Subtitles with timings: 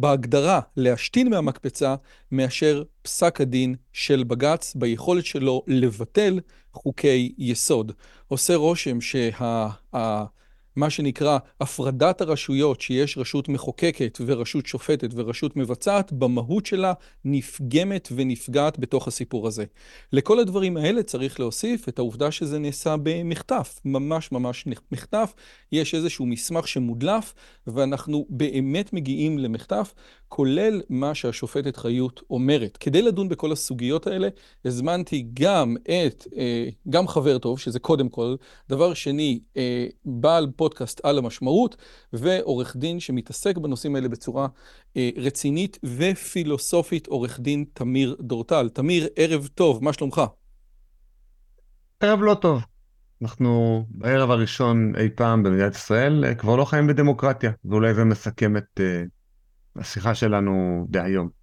[0.00, 1.94] בהגדרה להשתין מהמקפצה
[2.32, 6.40] מאשר פסק הדין של בג"ץ ביכולת שלו לבטל
[6.72, 7.92] חוקי יסוד.
[8.28, 9.68] עושה רושם שה...
[10.80, 16.92] מה שנקרא הפרדת הרשויות, שיש רשות מחוקקת ורשות שופטת ורשות מבצעת, במהות שלה
[17.24, 19.64] נפגמת ונפגעת בתוך הסיפור הזה.
[20.12, 25.34] לכל הדברים האלה צריך להוסיף את העובדה שזה נעשה במחטף, ממש ממש מחטף.
[25.72, 27.34] יש איזשהו מסמך שמודלף,
[27.66, 29.94] ואנחנו באמת מגיעים למחטף,
[30.30, 32.76] כולל מה שהשופטת חיות אומרת.
[32.76, 34.28] כדי לדון בכל הסוגיות האלה,
[34.64, 36.26] הזמנתי גם את,
[36.88, 38.36] גם חבר טוב, שזה קודם כל,
[38.68, 39.40] דבר שני,
[40.04, 41.76] בעל פודקאסט על המשמעות,
[42.12, 44.48] ועורך דין שמתעסק בנושאים האלה בצורה
[45.16, 48.68] רצינית ופילוסופית, עורך דין תמיר דורטל.
[48.68, 50.22] תמיר, ערב טוב, מה שלומך?
[52.00, 52.60] ערב לא טוב.
[53.22, 58.80] אנחנו בערב הראשון אי פעם במדינת ישראל כבר לא חיים בדמוקרטיה, ואולי זה מסכם את
[59.76, 61.40] השיחה שלנו דהיום.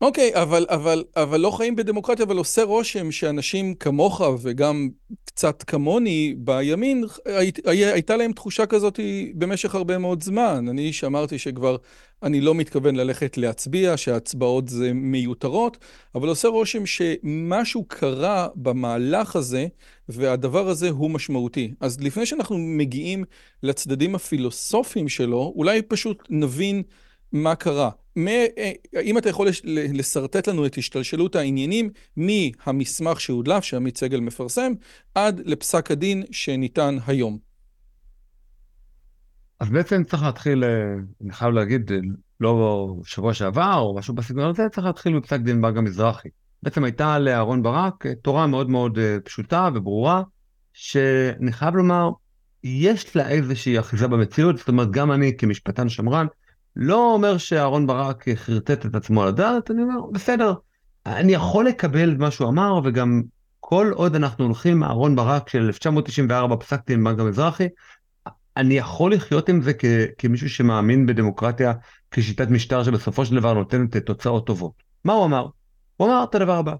[0.00, 4.88] אוקיי, okay, אבל, אבל, אבל לא חיים בדמוקרטיה, אבל עושה רושם שאנשים כמוך וגם
[5.24, 9.00] קצת כמוני בימין, היית, הייתה להם תחושה כזאת
[9.34, 10.66] במשך הרבה מאוד זמן.
[10.68, 11.76] אני שאמרתי שכבר
[12.22, 15.78] אני לא מתכוון ללכת להצביע, שההצבעות זה מיותרות,
[16.14, 19.66] אבל עושה רושם שמשהו קרה במהלך הזה,
[20.08, 21.74] והדבר הזה הוא משמעותי.
[21.80, 23.24] אז לפני שאנחנו מגיעים
[23.62, 26.82] לצדדים הפילוסופיים שלו, אולי פשוט נבין
[27.32, 27.90] מה קרה.
[29.02, 34.72] אם אתה יכול לשרטט לנו את השתלשלות העניינים מהמסמך שהודלף, שעמית סגל מפרסם,
[35.14, 37.38] עד לפסק הדין שניתן היום.
[39.60, 40.64] אז בעצם צריך להתחיל,
[41.22, 41.90] אני חייב להגיד,
[42.40, 46.28] לא שבוע שעבר או משהו בסגנון הזה, צריך להתחיל מפסק דין באגה מזרחי.
[46.62, 50.22] בעצם הייתה לאהרון ברק תורה מאוד מאוד פשוטה וברורה,
[50.72, 52.10] שאני חייב לומר,
[52.64, 56.26] יש לה איזושהי אחיזה במציאות, זאת אומרת, גם אני כמשפטן שמרן,
[56.78, 60.54] לא אומר שאהרון ברק חרטט את עצמו על הדעת, אני אומר, בסדר,
[61.06, 63.22] אני יכול לקבל את מה שהוא אמר, וגם
[63.60, 67.68] כל עוד אנחנו הולכים אהרון ברק של 1994 פסק דין בנק המזרחי,
[68.56, 69.84] אני יכול לחיות עם זה כ-
[70.18, 71.72] כמישהו שמאמין בדמוקרטיה
[72.10, 74.72] כשיטת משטר שבסופו של דבר נותנת תוצאות טובות.
[75.04, 75.46] מה הוא אמר?
[75.96, 76.74] הוא אמר את הדבר הבא,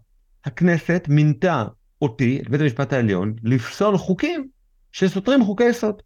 [0.44, 1.64] הכנסת מינתה
[2.03, 4.48] אותי, את בית המשפט העליון, לפסול חוקים
[4.92, 6.03] שסותרים חוקי יסוד.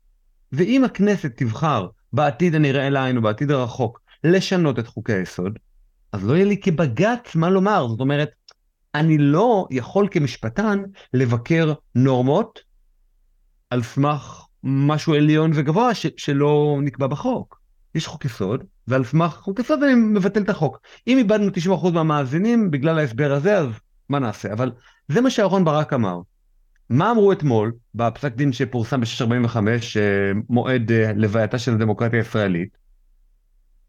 [0.52, 5.58] ואם הכנסת תבחר בעתיד הנראה לעין או בעתיד הרחוק לשנות את חוקי היסוד,
[6.12, 7.88] אז לא יהיה לי כבג"ץ מה לומר.
[7.88, 8.30] זאת אומרת,
[8.94, 10.82] אני לא יכול כמשפטן
[11.14, 12.60] לבקר נורמות
[13.70, 17.62] על סמך משהו עליון וגבוה ש- שלא נקבע בחוק.
[17.94, 20.78] יש חוק יסוד, ועל סמך חוק יסוד אני מבטל את החוק.
[21.06, 23.68] אם איבדנו 90% מהמאזינים בגלל ההסבר הזה, אז
[24.08, 24.52] מה נעשה?
[24.52, 24.72] אבל
[25.08, 26.20] זה מה שאהרון ברק אמר.
[26.90, 29.56] מה אמרו אתמול בפסק דין שפורסם ב-645,
[30.48, 32.78] מועד לווייתה של הדמוקרטיה הישראלית?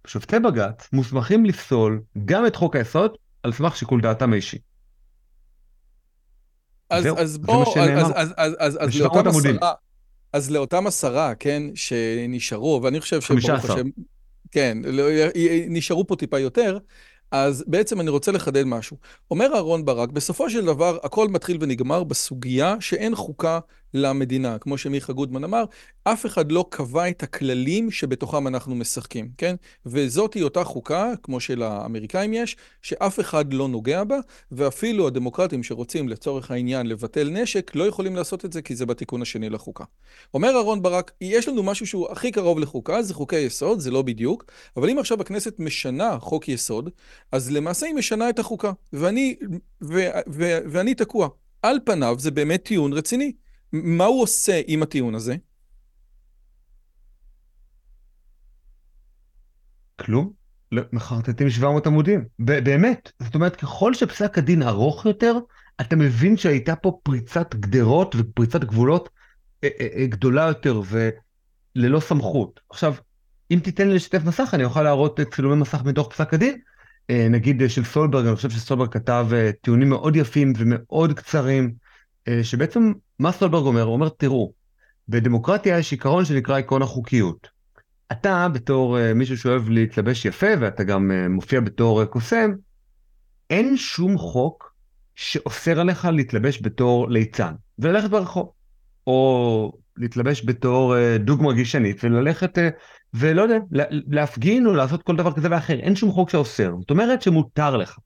[0.08, 3.12] שופטי בג"ץ מוסמכים לפסול גם את חוק היסוד
[3.44, 4.58] על סמך שיקול דעתם האישי.
[6.90, 9.74] אז, זהו, אז בוא, אז, אז, אז, אז, אז לאותם עשרה,
[10.34, 13.90] אז לאותם עשרה, כן, שנשארו, ואני חושב שברוך השם,
[14.52, 15.04] כן, לא,
[15.70, 16.78] נשארו פה טיפה יותר,
[17.34, 18.98] אז בעצם אני רוצה לחדד משהו.
[19.32, 23.60] אומר אהרון ברק, בסופו של דבר הכל מתחיל ונגמר בסוגיה שאין חוקה
[23.94, 24.58] למדינה.
[24.59, 25.64] כמו שמיכה גודמן אמר,
[26.04, 29.56] אף אחד לא קבע את הכללים שבתוכם אנחנו משחקים, כן?
[29.86, 34.18] וזאת היא אותה חוקה, כמו שלאמריקאים יש, שאף אחד לא נוגע בה,
[34.51, 39.22] ואפילו הדמוקרטים שרוצים לצורך העניין לבטל נשק, לא יכולים לעשות את זה כי זה בתיקון
[39.22, 39.84] השני לחוקה.
[40.34, 44.01] אומר אהרון ברק, יש לנו משהו שהוא הכי קרוב לחוקה, זה חוקי יסוד, זה לא
[44.01, 44.45] בדיוק,
[44.78, 46.90] אבל אם עכשיו הכנסת משנה חוק יסוד,
[47.31, 50.00] אז למעשה היא משנה את החוקה, ואני, ו, ו,
[50.31, 51.28] ו, ואני תקוע.
[51.62, 53.31] על פניו זה באמת טיעון רציני.
[53.74, 55.36] מה הוא עושה עם הטיעון הזה?
[60.00, 60.44] כלום.
[60.94, 62.25] מחרטטים 700 עמודים.
[62.40, 63.12] באמת.
[63.20, 65.38] זאת אומרת, ככל שפסק הדין ארוך יותר,
[65.81, 69.10] אתה מבין שהייתה פה פריצת גדרות ופריצת גבולות
[69.64, 70.81] אה, אה, אה, גדולה יותר
[71.76, 72.60] וללא סמכות.
[72.69, 72.94] עכשיו,
[73.52, 76.60] אם תיתן לי לשתף מסך, אני אוכל להראות צילומי מסך מתוך פסק הדין.
[77.30, 79.28] נגיד של סולברג, אני חושב שסולברג כתב
[79.62, 81.74] טיעונים מאוד יפים ומאוד קצרים,
[82.44, 82.92] שבעצם
[83.24, 83.81] מה סולברג אומר?
[83.81, 84.54] הוא אומר, תראו,
[85.10, 87.48] בדמוקרטיה יש עיקרון שנקרא עקרון החוקיות.
[88.12, 92.52] אתה בתור מישהו שאוהב להתלבש יפה, ואתה גם מופיע בתור קוסם,
[93.50, 94.74] אין שום חוק
[95.16, 98.52] שאוסר עליך להתלבש בתור ליצן וללכת ברחוב.
[99.08, 102.69] או להתלבש בתור אה, דוג מרגישנית וללכת אה,
[103.14, 103.58] ולא יודע,
[103.90, 105.74] להפגין או לעשות כל דבר כזה ואחר.
[105.74, 106.74] אין שום חוק שאוסר.
[106.80, 107.98] זאת אומרת שמותר לך.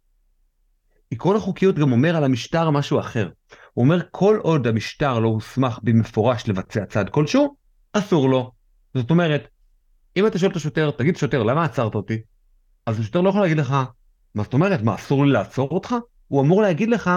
[1.12, 3.30] עקרון החוקיות גם אומר על המשטר משהו אחר.
[3.78, 7.56] הוא אומר כל עוד המשטר לא הוסמך במפורש לבצע צעד כלשהו,
[7.94, 8.52] אסור לו.
[8.94, 9.48] זאת אומרת,
[10.18, 12.22] אם אתה שואל את השוטר, תגיד שוטר, למה עצרת אותי?
[12.86, 13.76] אז השוטר לא יכול להגיד לך,
[14.36, 15.96] מה זאת אומרת, מה אסור לי לעצור אותך?
[16.28, 17.12] הוא אמור להגיד לך,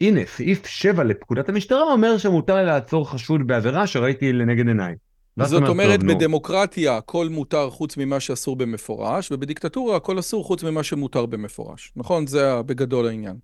[0.00, 4.94] הנה, סעיף 7 לפקודת המשטרה אומר שמותר לי לעצור חשוד בעבירה שראיתי לנגד עיניי.
[5.42, 10.82] זאת אומרת, טוב, בדמוקרטיה הכל מותר חוץ ממה שאסור במפורש, ובדיקטטורה הכל אסור חוץ ממה
[10.82, 11.92] שמותר במפורש.
[11.96, 12.26] נכון?
[12.26, 13.36] זה בגדול העניין.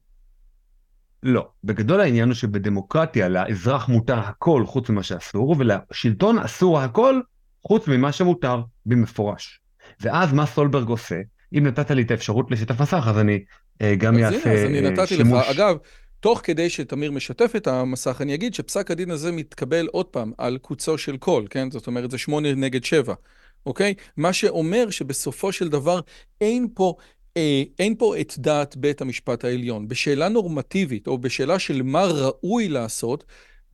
[1.23, 7.21] לא, בגדול העניין הוא שבדמוקרטיה לאזרח מותר הכל חוץ ממה שאסור, ולשלטון אסור הכל
[7.67, 9.61] חוץ ממה שמותר במפורש.
[10.01, 11.21] ואז מה סולברג עושה?
[11.59, 13.45] אם נתת לי את האפשרות לשתף מסך, אז אני
[13.83, 15.45] אה, גם אז אעשה הנה, אז אני נתתי שימוש...
[15.49, 15.57] לך.
[15.57, 15.77] אגב,
[16.21, 20.59] תוך כדי שתמיר משתף את המסך, אני אגיד שפסק הדין הזה מתקבל עוד פעם על
[20.59, 21.71] קוצו של קול, כן?
[21.71, 23.15] זאת אומרת, זה שמונה נגד שבע,
[23.67, 23.95] אוקיי?
[24.17, 26.01] מה שאומר שבסופו של דבר
[26.41, 26.95] אין פה...
[27.37, 29.89] אה, אין פה את דעת בית המשפט העליון.
[29.89, 33.25] בשאלה נורמטיבית, או בשאלה של מה ראוי לעשות,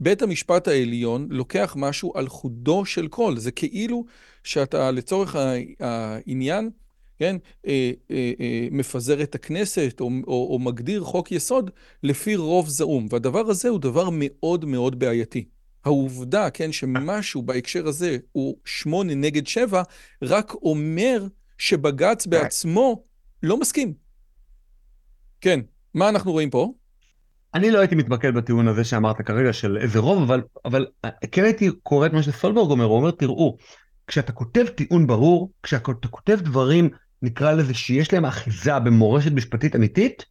[0.00, 3.38] בית המשפט העליון לוקח משהו על חודו של קול.
[3.38, 4.05] זה כאילו
[4.44, 5.37] שאתה, לצורך
[5.81, 6.70] העניין,
[7.19, 11.70] כן, אה, אה, אה, מפזר את הכנסת או, או, או מגדיר חוק יסוד
[12.02, 13.06] לפי רוב זעום.
[13.11, 15.44] והדבר הזה הוא דבר מאוד מאוד בעייתי.
[15.84, 19.82] העובדה, כן, שמשהו בהקשר הזה הוא שמונה נגד שבע,
[20.22, 21.26] רק אומר
[21.58, 23.04] שבג"ץ בעצמו
[23.43, 23.94] לא מסכים.
[25.40, 25.61] כן,
[25.94, 26.73] מה אנחנו רואים פה?
[27.55, 30.87] אני לא הייתי מתמקד בטיעון הזה שאמרת כרגע של איזה רוב, אבל, אבל
[31.32, 33.56] כן הייתי קורא את מה שסולברג אומר, הוא אומר, תראו,
[34.06, 36.90] כשאתה כותב טיעון ברור, כשאתה כותב דברים
[37.23, 40.25] נקרא לזה, שיש להם אחיזה במורשת משפטית אמיתית,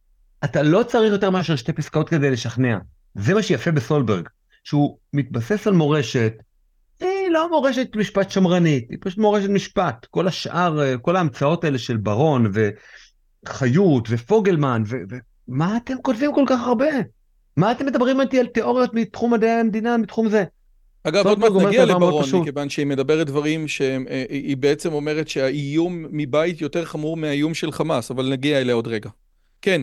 [0.44, 2.78] אתה לא צריך יותר מאשר שתי פסקאות כדי לשכנע.
[3.14, 4.28] זה מה שיפה בסולברג,
[4.64, 6.32] שהוא מתבסס על מורשת,
[7.28, 10.06] היא לא מורשת משפט שמרנית, היא פשוט מורשת משפט.
[10.10, 12.52] כל השאר, אה, כל ההמצאות האלה של ברון
[13.46, 14.82] וחיות ופוגלמן,
[15.48, 16.86] ומה אתם כותבים כל כך הרבה?
[17.56, 20.44] מה אתם מדברים איתי על תיאוריות מתחום מדעי המדינה, מתחום זה?
[21.04, 26.60] אגב, עוד מעט נגיע לברון, מכיוון שהיא מדברת דברים שהיא אה, בעצם אומרת שהאיום מבית
[26.60, 29.10] יותר חמור מהאיום של חמאס, אבל נגיע אליה עוד רגע.
[29.62, 29.82] כן.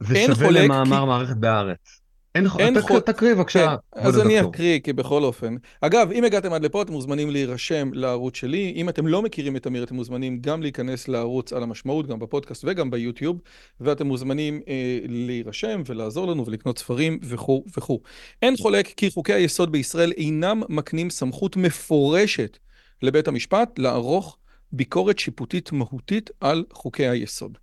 [0.00, 2.01] זה שווה למאמר מערכת בארץ.
[2.34, 3.02] אין, אין חולק...
[3.06, 3.76] תקריא בבקשה.
[3.94, 5.56] כן, אז אני אקריא, כי בכל אופן.
[5.80, 8.72] אגב, אם הגעתם עד לפה, אתם מוזמנים להירשם לערוץ שלי.
[8.76, 12.64] אם אתם לא מכירים את אמיר, אתם מוזמנים גם להיכנס לערוץ על המשמעות, גם בפודקאסט
[12.68, 13.40] וגם ביוטיוב,
[13.80, 18.00] ואתם מוזמנים אה, להירשם ולעזור לנו ולקנות ספרים וכו' וכו'.
[18.42, 22.58] אין חולק כי חוקי היסוד בישראל אינם מקנים סמכות מפורשת
[23.02, 24.36] לבית המשפט לערוך
[24.72, 27.58] ביקורת שיפוטית מהותית על חוקי היסוד.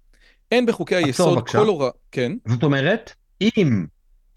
[0.51, 1.89] אין בחוקי היסוד כל הוראה...
[2.11, 2.31] כן.
[2.47, 3.85] זאת אומרת, אם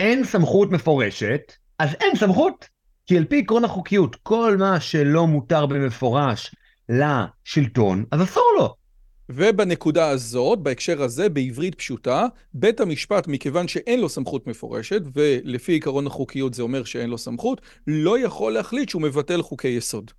[0.03, 2.69] אין סמכות מפורשת, אז אין סמכות.
[3.07, 6.55] כי על פי עקרון החוקיות, כל מה שלא מותר במפורש
[6.89, 8.75] לשלטון, אז אסור לו.
[9.29, 16.07] ובנקודה הזאת, בהקשר הזה, בעברית פשוטה, בית המשפט, מכיוון שאין לו סמכות מפורשת, ולפי עקרון
[16.07, 20.11] החוקיות זה אומר שאין לו סמכות, לא יכול להחליט שהוא מבטל חוקי יסוד.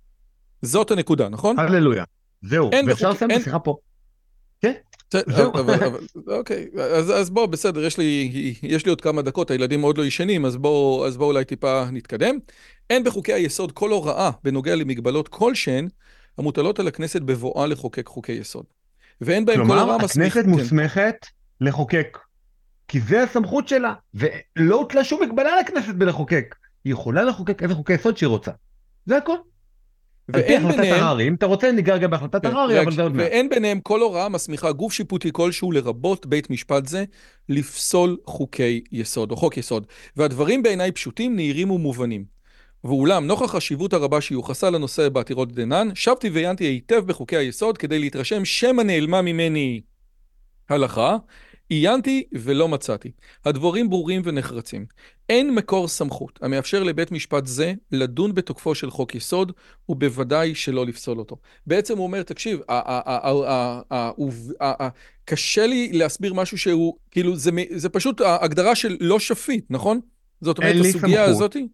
[0.62, 1.58] זאת הנקודה, נכון?
[1.58, 2.04] הללויה.
[2.42, 3.76] זהו, ואפשר לסיים את השיחה פה.
[4.60, 4.72] כן?
[6.26, 8.30] אוקיי, אז, אז בוא, בסדר, יש לי,
[8.62, 12.38] יש לי עוד כמה דקות, הילדים עוד לא ישנים, אז בואו בוא אולי טיפה נתקדם.
[12.90, 15.88] אין בחוקי היסוד כל הוראה בנוגע למגבלות כלשהן
[16.38, 18.64] המוטלות על הכנסת בבואה לחוקק חוקי יסוד.
[19.20, 20.32] ואין בהם כל הוראה מסמיך...
[20.32, 21.64] כלומר, הכנסת מוסמכת כן.
[21.66, 22.18] לחוקק,
[22.88, 26.54] כי זה הסמכות שלה, ולא הוטלה שום מגבלה לכנסת בלחוקק.
[26.84, 28.50] היא יכולה לחוקק איזה חוקי יסוד שהיא רוצה.
[29.06, 29.36] זה הכל.
[30.28, 31.04] ואין ביניהם...
[31.04, 33.26] הררי, אם אתה רוצה ניגע גם בהחלטת כן, הררי, אבל זה עוד מעט.
[33.26, 37.04] ואין ביניהם כל הוראה מסמיכה גוף שיפוטי כלשהו לרבות בית משפט זה
[37.48, 39.86] לפסול חוקי יסוד או חוק יסוד.
[40.16, 42.24] והדברים בעיניי פשוטים, נהירים ומובנים.
[42.84, 48.44] ואולם, נוכח החשיבות הרבה שיוחסה לנושא בעתירות דנן, שבתי ועיינתי היטב בחוקי היסוד כדי להתרשם
[48.44, 49.80] שמא נעלמה ממני
[50.68, 51.16] הלכה,
[51.68, 53.10] עיינתי ולא מצאתי.
[53.44, 54.86] הדבורים ברורים ונחרצים.
[55.28, 59.52] אין מקור סמכות המאפשר לבית משפט זה לדון בתוקפו של חוק יסוד,
[59.88, 61.36] ובוודאי שלא לפסול אותו.
[61.66, 62.60] בעצם הוא אומר, תקשיב,
[65.24, 70.00] קשה לי להסביר משהו שהוא, כאילו, זה, זה פשוט ההגדרה של לא שפיט, נכון?
[70.40, 71.68] זאת אומרת, הסוגיה הזאתי?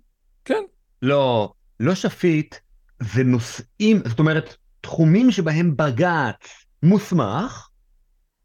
[0.44, 0.62] כן.
[1.02, 2.54] לא, לא שפיט
[3.02, 7.68] זה נושאים, זאת אומרת, תחומים שבהם בג"ץ מוסמך,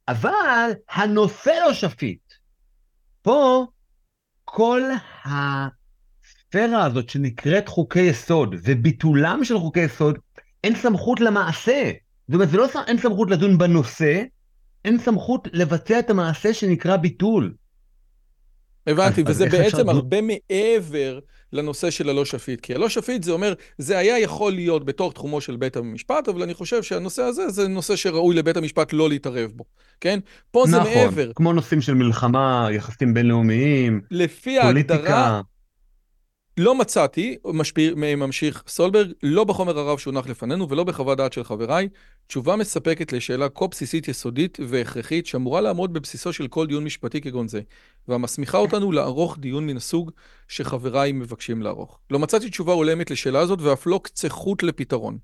[0.08, 2.34] אבל הנושא לא שפיט.
[3.22, 3.66] פה
[4.44, 4.82] כל
[5.26, 10.18] הספירה הזאת שנקראת חוקי יסוד וביטולם של חוקי יסוד,
[10.64, 11.92] אין סמכות למעשה.
[12.28, 14.24] זאת אומרת, זה לא אין סמכות לדון בנושא,
[14.86, 17.54] אין סמכות לבצע את המעשה שנקרא ביטול.
[18.88, 21.20] הבנתי, אז, וזה אז בעצם הרבה מעבר
[21.56, 22.62] לנושא של הלא שפיט.
[22.62, 26.44] כי הלא שפיט זה אומר, זה היה יכול להיות בתוך תחומו של בית המשפט, אבל
[26.44, 29.64] אני חושב שהנושא הזה זה נושא שראוי לבית המשפט לא להתערב בו,
[30.02, 30.20] כן?
[30.52, 31.22] פה נכון, זה מעבר.
[31.22, 34.94] נכון, כמו נושאים של מלחמה, יחסים בינלאומיים, לפי פוליטיקה.
[34.96, 35.42] ההגדרה,
[36.58, 41.88] לא מצאתי, משפיר, ממשיך סולברג, לא בחומר הרב שהונח לפנינו ולא בחוות דעת של חבריי,
[42.28, 47.48] תשובה מספקת לשאלה כה בסיסית יסודית והכרחית שאמורה לעמוד בבסיסו של כל דיון משפטי כגון
[47.48, 47.62] זה,
[48.08, 50.12] והמסמיכה אותנו לערוך דיון מן הסוג
[50.48, 52.00] שחבריי מבקשים לערוך.
[52.12, 55.18] לא מצאתי תשובה הולמת לשאלה הזאת ואף לא קצה חוט לפתרון.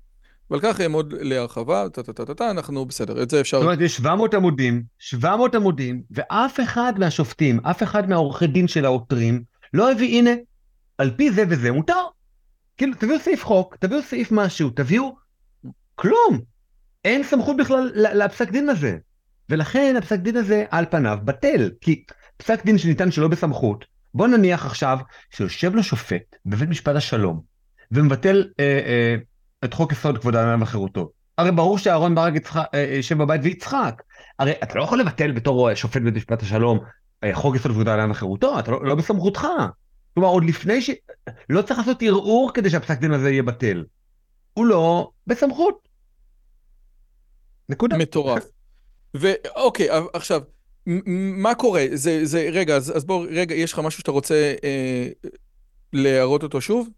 [0.50, 3.56] ועל כך אעמוד להרחבה, טה-טה-טה-טה, אנחנו בסדר, את זה אפשר...
[3.56, 8.84] זאת אומרת, יש 700 עמודים, 700 עמודים, ואף אחד מהשופטים, אף אחד מהעורכי דין של
[8.84, 9.42] העותרים,
[9.74, 10.30] לא הביא, הנה,
[11.02, 12.04] על פי זה וזה מותר.
[12.76, 15.16] כאילו, תביאו סעיף חוק, תביאו סעיף משהו, תביאו
[15.94, 16.40] כלום.
[17.04, 18.96] אין סמכות בכלל לפסק דין הזה.
[19.48, 22.04] ולכן הפסק דין הזה על פניו בטל, כי
[22.36, 24.98] פסק דין שניתן שלא בסמכות, בוא נניח עכשיו
[25.30, 27.40] שיושב לו שופט בבית משפט השלום
[27.92, 29.16] ומבטל אה, אה,
[29.64, 31.10] את חוק יסוד כבוד האדם וחירותו.
[31.38, 32.32] הרי ברור שאהרן ברק
[32.74, 34.02] אה, יושב בבית ויצחק.
[34.38, 36.78] הרי אתה לא יכול לבטל בתור שופט בית משפט השלום
[37.24, 39.46] אה, חוק יסוד כבוד האדם וחירותו, אתה לא, לא בסמכותך.
[40.14, 40.90] כלומר, עוד לפני ש...
[41.48, 43.84] לא צריך לעשות ערעור כדי שהפסק דין הזה יהיה בטל.
[44.54, 45.88] הוא לא בסמכות.
[47.68, 47.96] נקודה.
[47.96, 48.44] מטורף.
[49.14, 50.40] ואוקיי, עכשיו,
[51.42, 51.84] מה קורה?
[51.92, 55.08] זה, זה, רגע, אז, אז בוא, רגע, יש לך משהו שאתה רוצה אה,
[55.92, 56.88] להראות אותו שוב?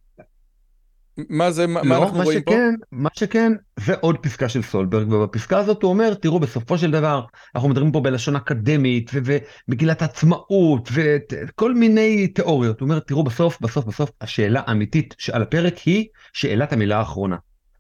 [1.29, 2.87] מה זה, מה, לא, מה אנחנו מה רואים שכן, פה?
[2.93, 7.25] מה שכן, זה עוד פסקה של סולברג, ובפסקה הזאת הוא אומר, תראו, בסופו של דבר,
[7.55, 12.81] אנחנו מדברים פה בלשון אקדמית, ומגילת העצמאות, וכל מיני תיאוריות.
[12.81, 17.37] הוא אומר, תראו, בסוף, בסוף, בסוף, השאלה האמיתית שעל הפרק היא שאלת המילה האחרונה.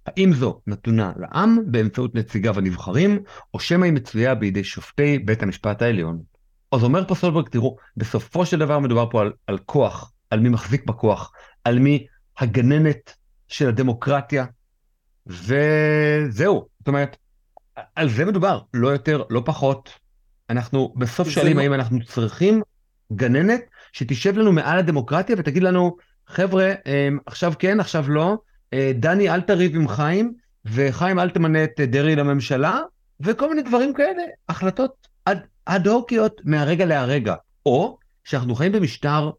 [0.07, 3.19] האם זו נתונה לעם באמצעות נציגיו הנבחרים,
[3.55, 6.19] או שמא היא מצויה בידי שופטי בית המשפט העליון.
[6.73, 10.49] אז אומר פה סולברג, תראו, בסופו של דבר מדובר פה על, על כוח, על מי
[10.49, 11.33] מחזיק בכוח,
[11.65, 12.07] על מי
[12.39, 13.15] הגננת
[13.49, 14.45] של הדמוקרטיה,
[15.27, 16.67] וזהו.
[16.79, 17.17] זאת אומרת,
[17.95, 19.91] על זה מדובר, לא יותר, לא פחות.
[20.51, 22.63] אנחנו בסוף שואלים לא- האם אנחנו צריכים
[23.13, 23.61] גננת
[23.93, 25.97] שתשב לנו מעל הדמוקרטיה ותגיד לנו,
[26.27, 28.37] חבר'ה, אמ, עכשיו כן, עכשיו לא,
[28.73, 30.35] אה, דני אל תריב עם חיים,
[30.65, 32.81] וחיים אל תמנה את דרעי לממשלה,
[33.21, 35.09] וכל מיני דברים כאלה, החלטות
[35.67, 37.35] אד-הוקיות מהרגע להרגע.
[37.67, 39.31] או שאנחנו חיים במשטר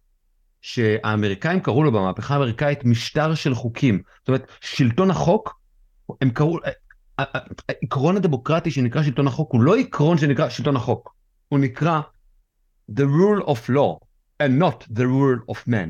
[0.66, 4.02] שהאמריקאים קראו לו במהפכה האמריקאית משטר של חוקים.
[4.20, 5.60] זאת אומרת, שלטון החוק,
[6.22, 6.58] הם קראו,
[7.18, 11.16] העקרון הדמוקרטי שנקרא שלטון החוק הוא לא עקרון שנקרא שלטון החוק,
[11.48, 12.02] הוא נקרא
[12.92, 14.06] the rule of law
[14.44, 15.90] and not the rule of man.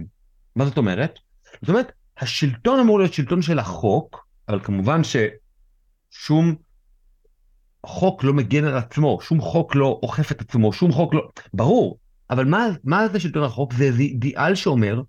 [0.55, 1.19] מה זאת אומרת?
[1.61, 6.55] זאת אומרת, השלטון אמור להיות שלטון של החוק, אבל כמובן ששום
[7.85, 11.29] חוק לא מגן על עצמו, שום חוק לא אוכף את עצמו, שום חוק לא...
[11.53, 11.97] ברור,
[12.29, 13.73] אבל מה, מה זה שלטון החוק?
[13.73, 15.01] זה אידיאל שאומר,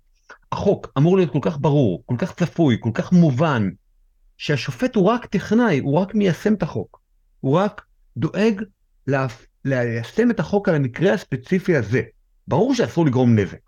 [0.51, 3.69] החוק אמור להיות כל כך ברור, כל כך צפוי, כל כך מובן,
[4.37, 7.01] שהשופט הוא רק טכנאי, הוא רק מיישם את החוק.
[7.39, 7.81] הוא רק
[8.17, 8.63] דואג
[9.65, 12.01] ליישם את החוק על המקרה הספציפי הזה.
[12.47, 13.59] ברור שאסור לגרום נזק,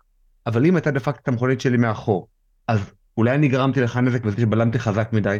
[0.46, 2.28] אבל אם אתה דפקת את המכונית שלי מאחור,
[2.68, 2.80] אז
[3.16, 5.38] אולי אני גרמתי לך נזק בזה שבלמתי חזק מדי,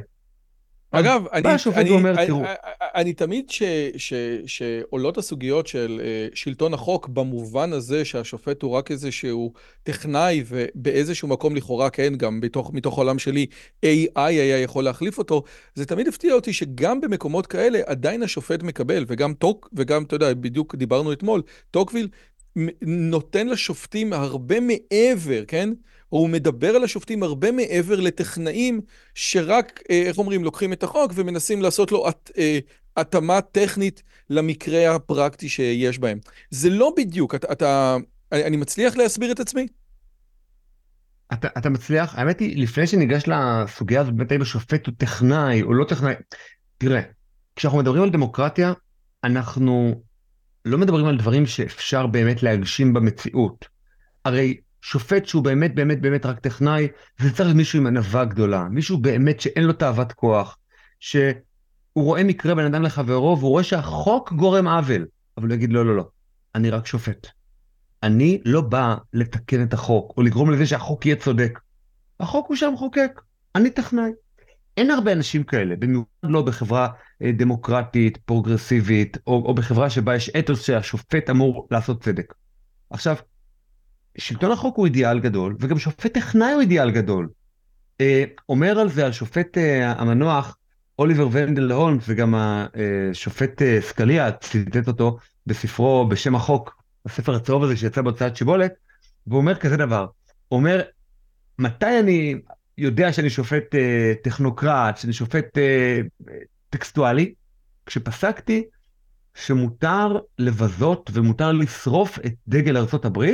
[0.92, 2.54] אגב, אני, אני, אומר, אני, אני,
[2.94, 3.62] אני תמיד ש,
[3.97, 4.12] ש,
[4.47, 11.56] שעולות הסוגיות של uh, שלטון החוק במובן הזה שהשופט הוא רק איזשהו טכנאי ובאיזשהו מקום
[11.56, 13.47] לכאורה, כן, גם בתוך, מתוך העולם שלי
[13.87, 15.42] AI היה יכול להחליף אותו,
[15.75, 20.35] זה תמיד הפתיע אותי שגם במקומות כאלה עדיין השופט מקבל, וגם טוק, וגם, אתה יודע,
[20.35, 22.09] בדיוק דיברנו אתמול, טוקוויל
[22.82, 25.70] נותן לשופטים הרבה מעבר, כן?
[26.12, 28.81] או הוא מדבר על השופטים הרבה מעבר לטכנאים
[29.14, 32.59] שרק, אה, איך אומרים, לוקחים את החוק ומנסים לעשות לו את, אה,
[32.97, 36.19] התאמה טכנית למקרה הפרקטי שיש בהם.
[36.50, 37.97] זה לא בדיוק, אתה, אתה
[38.33, 39.67] אני מצליח להסביר את עצמי?
[41.33, 45.75] אתה, אתה מצליח, האמת היא, לפני שניגש לסוגיה הזאת, באמת האם השופט הוא טכנאי או
[45.75, 46.14] לא טכנאי,
[46.79, 47.00] תראה,
[47.57, 48.73] כשאנחנו מדברים על דמוקרטיה,
[49.25, 50.02] אנחנו
[50.64, 53.69] לא מדברים על דברים שאפשר באמת להגשים במציאות.
[54.25, 58.64] הרי שופט שהוא באמת באמת באמת רק טכנאי, זה צריך להיות מישהו עם ענווה גדולה,
[58.70, 60.58] מישהו באמת שאין לו תאוות כוח,
[61.00, 61.34] שהוא
[61.94, 65.06] רואה מקרה בין אדם לחברו והוא רואה שהחוק גורם עוול,
[65.38, 66.08] אבל הוא יגיד לא לא לא,
[66.54, 67.26] אני רק שופט.
[68.02, 71.60] אני לא בא לתקן את החוק או לגרום לזה שהחוק יהיה צודק.
[72.20, 73.20] החוק הוא שהמחוקק,
[73.54, 74.10] אני טכנאי.
[74.76, 76.88] אין הרבה אנשים כאלה, במיוחד לא בחברה
[77.22, 82.34] אה, דמוקרטית, פרוגרסיבית, או, או בחברה שבה יש אתוס שהשופט אמור לעשות צדק.
[82.90, 83.16] עכשיו,
[84.19, 87.29] שלטון החוק הוא אידיאל גדול, וגם שופט טכנאי הוא אידיאל גדול.
[88.00, 90.57] אה, אומר על זה השופט אה, המנוח
[90.99, 97.76] אוליבר ונדל הולמס, וגם השופט אה, סקליה ציטט אותו בספרו בשם החוק, הספר הצהוב הזה
[97.76, 98.73] שיצא בהוצאת שיבולת,
[99.26, 100.07] והוא אומר כזה דבר,
[100.49, 100.83] הוא אומר,
[101.59, 102.35] מתי אני
[102.79, 106.00] יודע שאני שופט אה, טכנוקרט, שאני שופט אה,
[106.71, 107.35] טקסטואלי?
[107.87, 108.64] כשפסקתי
[109.35, 113.25] שמותר לבזות ומותר לשרוף את דגל ארה"ב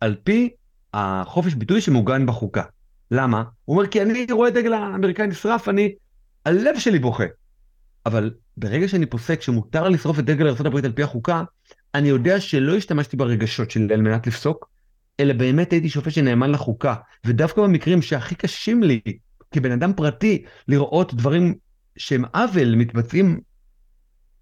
[0.00, 0.50] על פי
[0.94, 2.62] החופש ביטוי שמעוגן בחוקה.
[3.10, 3.44] למה?
[3.64, 5.94] הוא אומר, כי אני רואה דגל האמריקאי נשרף, אני,
[6.46, 7.24] הלב שלי בוכה.
[8.06, 11.42] אבל ברגע שאני פוסק שמותר לשרוף את דגל ארה"ב על פי החוקה,
[11.94, 14.70] אני יודע שלא השתמשתי ברגשות שלי על מנת לפסוק,
[15.20, 16.94] אלא באמת הייתי שופט שנאמן לחוקה.
[17.26, 19.00] ודווקא במקרים שהכי קשים לי,
[19.50, 21.54] כבן אדם פרטי, לראות דברים
[21.96, 23.40] שהם עוול מתבצעים,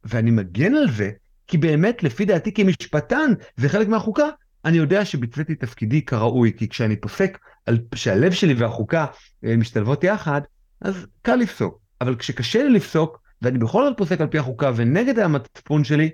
[0.05, 1.11] ואני מגן על זה,
[1.47, 4.29] כי באמת, לפי דעתי כמשפטן, זה חלק מהחוקה,
[4.65, 9.07] אני יודע שביצעתי תפקידי כראוי, כי כשאני פוסק על, שהלב שלי והחוקה
[9.45, 10.41] אה, משתלבות יחד,
[10.81, 11.79] אז קל לפסוק.
[12.00, 16.11] אבל כשקשה לי לפסוק, ואני בכל זאת פוסק על פי החוקה ונגד המצפון שלי,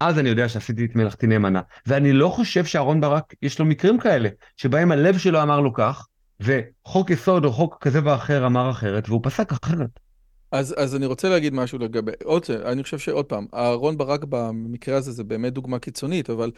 [0.00, 1.60] אז אני יודע שעשיתי את מלאכתי נאמנה.
[1.86, 6.06] ואני לא חושב שאהרן ברק, יש לו מקרים כאלה, שבהם הלב שלו אמר לו כך,
[6.40, 9.90] וחוק יסוד או חוק כזה ואחר אמר אחרת, והוא פסק אחרת.
[10.52, 14.96] אז, אז אני רוצה להגיד משהו לגבי, עוד, אני חושב שעוד פעם, אהרן ברק במקרה
[14.96, 16.50] הזה זה באמת דוגמה קיצונית, אבל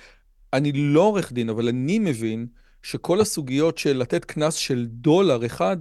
[0.52, 2.46] אני לא עורך דין, אבל אני מבין
[2.82, 5.76] שכל הסוגיות של לתת קנס של דולר אחד,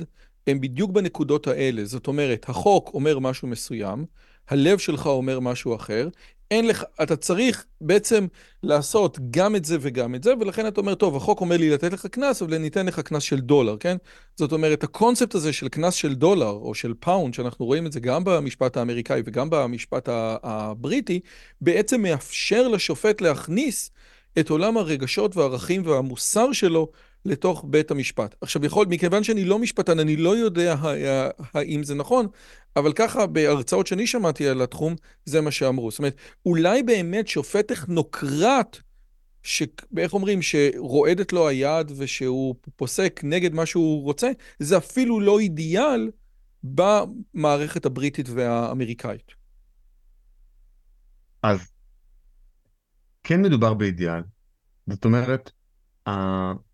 [0.48, 1.86] הם בדיוק בנקודות האלה.
[1.86, 4.06] זאת אומרת, החוק אומר משהו מסוים,
[4.50, 6.10] הלב שלך אומר משהו אחר,
[6.52, 8.28] אין לך, אתה צריך בעצם
[8.64, 11.94] לעשות גם את זה וגם את זה, ולכן אתה אומר, טוב, החוק אומר לי לתת
[11.94, 13.98] לך קנס, אבל אני אתן לך קנס של דולר, כן?
[14.36, 18.00] זאת אומרת, הקונספט הזה של קנס של דולר או של פאונד, שאנחנו רואים את זה
[18.00, 20.10] גם במשפט האמריקאי וגם במשפט
[20.44, 21.20] הבריטי,
[21.62, 23.92] בעצם מאפשר לשופט להכניס
[24.40, 26.92] את עולם הרגשות והערכים והמוסר שלו
[27.26, 28.36] לתוך בית המשפט.
[28.42, 30.76] עכשיו, יכול, מכיוון שאני לא משפטן, אני לא יודע
[31.54, 32.28] האם זה נכון,
[32.76, 34.96] אבל ככה בהרצאות שאני שמעתי על התחום,
[35.26, 35.92] זה מה שאמרו.
[35.92, 38.78] זאת אומרת, אולי באמת שופט טכנוקרט,
[39.98, 46.12] איך אומרים, שרועדת לו היד ושהוא פוסק נגד מה שהוא רוצה, זה אפילו לא אידיאל
[46.64, 49.32] במערכת הבריטית והאמריקאית.
[51.44, 51.75] אז
[53.26, 54.22] כן מדובר באידיאל,
[54.90, 55.52] זאת אומרת,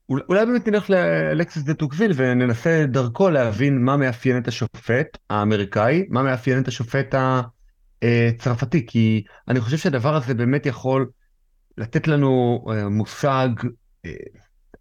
[0.10, 6.24] אולי באמת נלך לאלקסיס דה טוקוויל וננסה דרכו להבין מה מאפיין את השופט האמריקאי, מה
[6.24, 7.16] מאפיין את השופט
[8.02, 11.10] הצרפתי, כי אני חושב שהדבר הזה באמת יכול
[11.78, 13.50] לתת לנו אה, מושג
[14.06, 14.12] אה,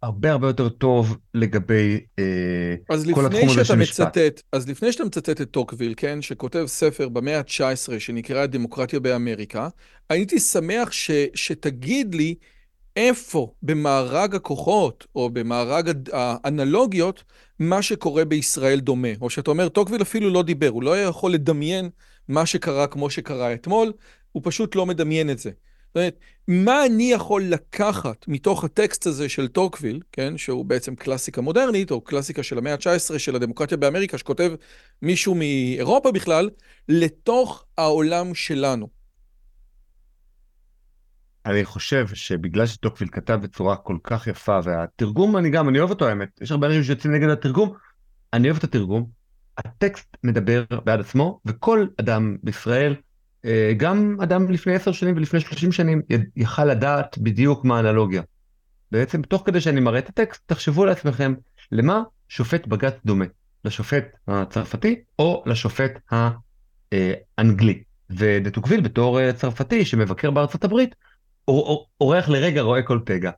[0.01, 2.75] הרבה הרבה יותר טוב לגבי אה,
[3.13, 4.17] כל התחום הזה של משפט.
[4.17, 9.69] מצטט, אז לפני שאתה מצטט את טוקוויל, כן, שכותב ספר במאה ה-19 שנקרא דמוקרטיה באמריקה,
[10.09, 12.35] הייתי שמח ש, שתגיד לי
[12.95, 17.23] איפה במארג הכוחות או במארג האנלוגיות
[17.59, 19.07] מה שקורה בישראל דומה.
[19.21, 21.89] או שאתה אומר, טוקוויל אפילו לא דיבר, הוא לא יכול לדמיין
[22.27, 23.93] מה שקרה כמו שקרה אתמול,
[24.31, 25.51] הוא פשוט לא מדמיין את זה.
[25.91, 31.41] זאת אומרת, מה אני יכול לקחת מתוך הטקסט הזה של טוקוויל, כן, שהוא בעצם קלאסיקה
[31.41, 34.51] מודרנית, או קלאסיקה של המאה ה-19 של הדמוקרטיה באמריקה, שכותב
[35.01, 36.49] מישהו מאירופה בכלל,
[36.89, 38.87] לתוך העולם שלנו.
[41.45, 46.07] אני חושב שבגלל שטוקוויל כתב בצורה כל כך יפה, והתרגום, אני גם, אני אוהב אותו
[46.07, 47.73] האמת, יש הרבה אנשים שיוצאים נגד התרגום,
[48.33, 49.09] אני אוהב את התרגום,
[49.57, 52.95] הטקסט מדבר בעד עצמו, וכל אדם בישראל,
[53.77, 56.01] גם אדם לפני עשר שנים ולפני שלושים שנים,
[56.35, 58.21] יכל לדעת בדיוק מה האנלוגיה.
[58.91, 61.33] בעצם, תוך כדי שאני מראה את הטקסט, תחשבו לעצמכם,
[61.71, 63.25] למה שופט בג"ץ דומה?
[63.65, 65.99] לשופט הצרפתי או לשופט
[67.37, 67.83] האנגלי?
[68.09, 70.95] ודטוקוויל בתור אה, צרפתי שמבקר בארצות הברית,
[72.01, 73.31] אורח לרגע רואה כל פגע.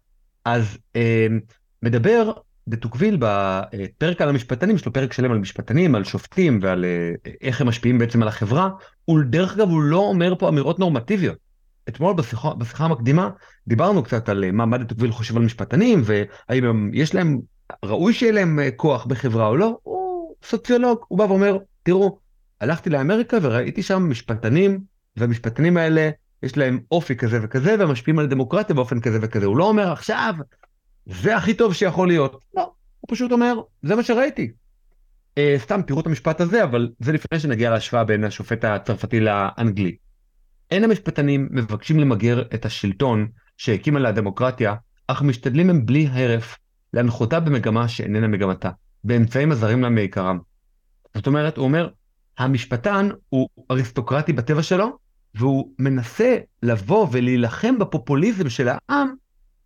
[0.46, 1.28] אז אה,
[1.84, 2.32] מדבר
[2.68, 7.12] דה טוקוויל בפרק על המשפטנים, יש לו פרק שלם על משפטנים, על שופטים ועל אה,
[7.42, 8.70] איך הם משפיעים בעצם על החברה,
[9.10, 11.38] ודרך אגב הוא לא אומר פה אמירות נורמטיביות.
[11.90, 13.30] אתמול בשיחה, בשיחה המקדימה
[13.68, 17.40] דיברנו קצת על אה, מה, מה דה טוקוויל חושב על משפטנים והאם הם, יש להם,
[17.86, 22.18] ראוי שיהיה להם אה, כוח בחברה או לא, הוא סוציולוג, הוא בא ואומר, תראו,
[22.62, 24.80] הלכתי לאמריקה וראיתי שם משפטנים,
[25.18, 26.10] והמשפטנים האלה
[26.44, 29.46] יש להם אופי כזה וכזה, והם משפיעים על הדמוקרטיה באופן כזה וכזה.
[29.46, 30.34] הוא לא אומר עכשיו,
[31.06, 32.46] זה הכי טוב שיכול להיות.
[32.56, 34.52] לא, הוא פשוט אומר, זה מה שראיתי.
[35.38, 39.96] אה, סתם תראו את המשפט הזה, אבל זה לפני שנגיע להשוואה בין השופט הצרפתי לאנגלי.
[40.72, 44.76] אין המשפטנים מבקשים למגר את השלטון שהקימה לה הדמוקרטיה,
[45.08, 46.58] אך משתדלים הם בלי הרף
[46.94, 48.70] להנחותה במגמה שאיננה מגמתה,
[49.04, 50.40] באמצעים הזרים לה מעיקרם.
[51.16, 51.90] זאת אומרת, הוא אומר,
[52.38, 54.98] המשפטן הוא אריסטוקרטי בטבע שלו,
[55.36, 59.14] והוא מנסה לבוא ולהילחם בפופוליזם של העם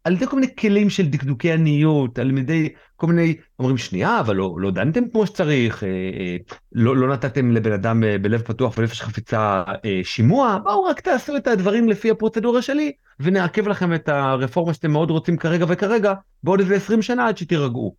[0.07, 4.35] על ידי כל מיני כלים של דקדוקי עניות, על ידי כל מיני, אומרים שנייה, אבל
[4.35, 6.37] לא, לא דנתם כמו שצריך, אה, אה,
[6.71, 11.37] לא, לא נתתם לבן אדם אה, בלב פתוח ונפש חפיצה אה, שימוע, בואו רק תעשו
[11.37, 16.59] את הדברים לפי הפרוצדורה שלי, ונעכב לכם את הרפורמה שאתם מאוד רוצים כרגע וכרגע, בעוד
[16.59, 17.95] איזה 20 שנה עד שתירגעו.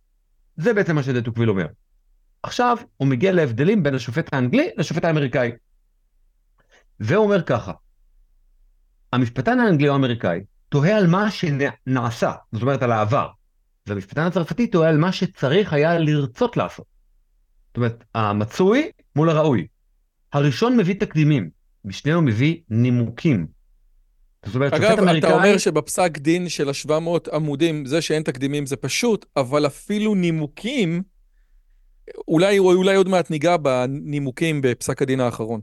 [0.57, 1.65] זה בעצם מה שדה טוקוויל אומר.
[2.43, 5.51] עכשיו הוא מגיע להבדלים בין השופט האנגלי לשופט האמריקאי.
[6.99, 7.71] והוא אומר ככה,
[9.13, 10.39] המשפטן האנגלי או האמריקאי
[10.69, 13.27] תוהה על מה שנעשה, זאת אומרת על העבר,
[13.87, 16.85] והמשפטן הצרפתי תוהה על מה שצריך היה לרצות לעשות.
[17.67, 19.67] זאת אומרת, המצוי מול הראוי.
[20.33, 21.49] הראשון מביא תקדימים,
[21.85, 23.47] משנהו מביא נימוקים.
[24.45, 25.29] זאת אומרת, אגב, אמריקאי...
[25.29, 31.03] אתה אומר שבפסק דין של ה-700 עמודים, זה שאין תקדימים זה פשוט, אבל אפילו נימוקים,
[32.27, 35.61] אולי, אולי עוד מעט ניגע בנימוקים בפסק הדין האחרון.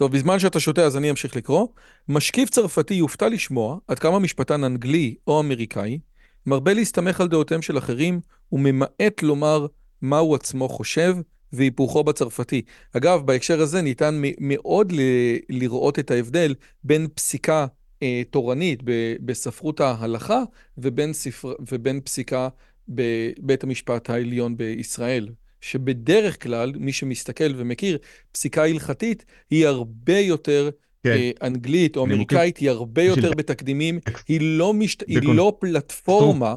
[0.00, 1.66] טוב, בזמן שאתה שותה אז אני אמשיך לקרוא.
[2.08, 5.98] משקיף צרפתי יופתע לשמוע עד כמה משפטן אנגלי או אמריקאי
[6.46, 8.20] מרבה להסתמך על דעותיהם של אחרים
[8.52, 9.66] וממעט לומר
[10.02, 11.16] מה הוא עצמו חושב
[11.52, 12.62] והיפוכו בצרפתי.
[12.92, 17.66] אגב, בהקשר הזה ניתן מאוד ל- לראות את ההבדל בין פסיקה
[18.02, 20.42] אה, תורנית ב- בספרות ההלכה
[20.78, 22.48] ובין, ספר, ובין פסיקה
[22.88, 25.28] בבית המשפט העליון בישראל.
[25.60, 27.98] שבדרך כלל, מי שמסתכל ומכיר,
[28.32, 30.70] פסיקה הלכתית היא הרבה יותר
[31.02, 31.10] כן.
[31.10, 35.02] אה, אנגלית או אמריקאית, היא הרבה יותר בתקדימים, היא לא, משת...
[35.06, 36.54] היא לא פלטפורמה.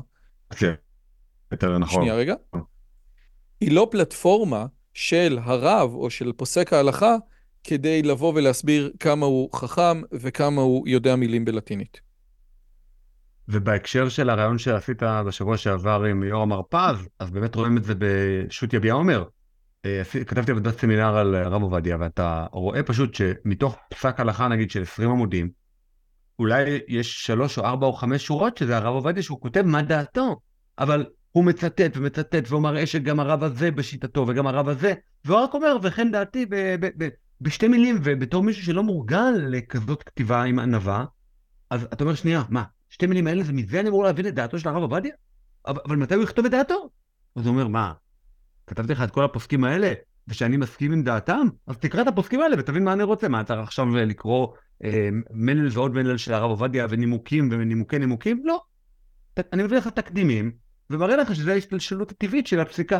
[0.56, 0.74] כן,
[1.52, 2.02] יותר נכון.
[2.02, 2.36] שנייה רגע.
[3.62, 7.16] היא לא פלטפורמה של הרב או של פוסק ההלכה
[7.64, 12.02] כדי לבוא ולהסביר כמה הוא חכם וכמה הוא יודע מילים בלטינית.
[13.48, 18.74] ובהקשר של הרעיון שעשית בשבוע שעבר עם יורם הרפז, אז באמת רואים את זה בשו"ת
[18.74, 19.24] יביע עומר.
[19.86, 24.82] אה, כתבתי עבודת סמינר על הרב עובדיה, ואתה רואה פשוט שמתוך פסק הלכה נגיד של
[24.82, 25.50] 20 עמודים,
[26.40, 30.40] אולי יש שלוש או ארבע או חמש שורות שזה הרב עובדיה שהוא כותב מה דעתו,
[30.80, 34.94] אבל הוא מצטט ומצטט והוא מראה שגם הרב הזה בשיטתו וגם הרב הזה,
[35.26, 37.10] והוא רק אומר וכן דעתי ב- ב- ב-
[37.42, 41.06] בשתי מילים ובתור מישהו שלא מורגל לכזאת כתיבה עם ענווה,
[41.70, 44.60] אז אתה אומר שנייה, מה, שתי מילים האלה, זה מזה אני אמור להבין את דעתו
[44.60, 45.12] של הרב עובדיה?
[45.68, 46.90] אבל, אבל מתי הוא יכתוב את דעתו?
[47.36, 47.94] אז הוא אומר, מה,
[48.68, 49.94] כתבתי לך את כל הפוסקים האלה,
[50.28, 51.48] ושאני מסכים עם דעתם?
[51.68, 53.28] אז תקרא את הפוסקים האלה ותבין מה אני רוצה.
[53.28, 54.48] מה, אתה עכשיו לקרוא
[54.84, 58.42] אה, מלל ועוד מלל של הרב עובדיה ונימוקים ונימוקי נימוקים?
[58.46, 58.62] לא.
[59.54, 60.52] אני מביא לך תקדימים,
[60.90, 63.00] ומראה לך שזו ההשתלשלות הטבעית של הפסיקה.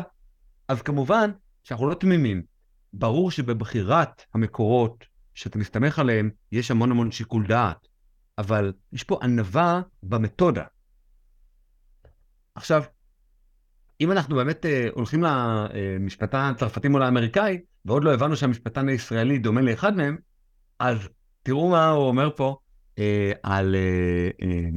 [0.68, 1.30] אז כמובן
[1.64, 2.42] שאנחנו לא תמימים.
[2.92, 5.04] ברור שבבחירת המקורות
[5.34, 7.93] שאתה מסתמך עליהם, יש המון המון שיקול דעת.
[8.38, 10.64] אבל יש פה ענווה במתודה.
[12.54, 12.82] עכשיו,
[14.00, 19.60] אם אנחנו באמת אה, הולכים למשפטן הצרפתי מול האמריקאי, ועוד לא הבנו שהמשפטן הישראלי דומה
[19.60, 20.16] לאחד מהם,
[20.78, 21.08] אז
[21.42, 22.56] תראו מה הוא אומר פה
[22.98, 24.68] אה, על אה, אה,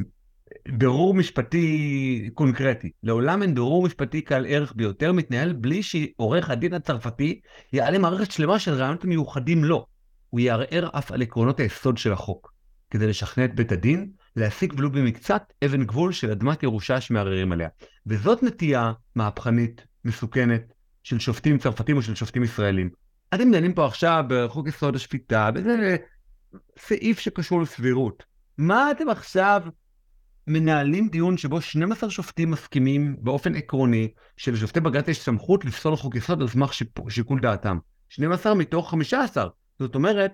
[0.68, 2.92] בירור משפטי קונקרטי.
[3.04, 7.40] לעולם אין בירור משפטי קל ערך ביותר מתנהל בלי שעורך הדין הצרפתי
[7.74, 9.86] יעלה מערכת שלמה של רעיונות מיוחדים לו.
[10.30, 12.54] הוא יערער אף על עקרונות היסוד של החוק.
[12.90, 17.70] כדי לשכנע את בית הדין להשיג ולו במקצת אבן גבול של אדמת ירושה שמערערים עליה.
[18.06, 20.62] וזאת נטייה מהפכנית, מסוכנת,
[21.04, 22.90] של שופטים צרפתים או של שופטים ישראלים.
[23.34, 25.96] אתם דנים פה עכשיו בחוק יסוד השפיטה, באיזה
[26.80, 28.24] סעיף שקשור לסבירות.
[28.58, 29.62] מה אתם עכשיו
[30.48, 36.42] מנהלים דיון שבו 12 שופטים מסכימים באופן עקרוני שלשופטי בג"ץ יש סמכות לפסול חוק יסוד
[36.42, 36.72] על סמך
[37.10, 37.78] שיקול דעתם.
[38.10, 39.48] 12 מתוך 15.
[39.80, 40.32] זאת אומרת,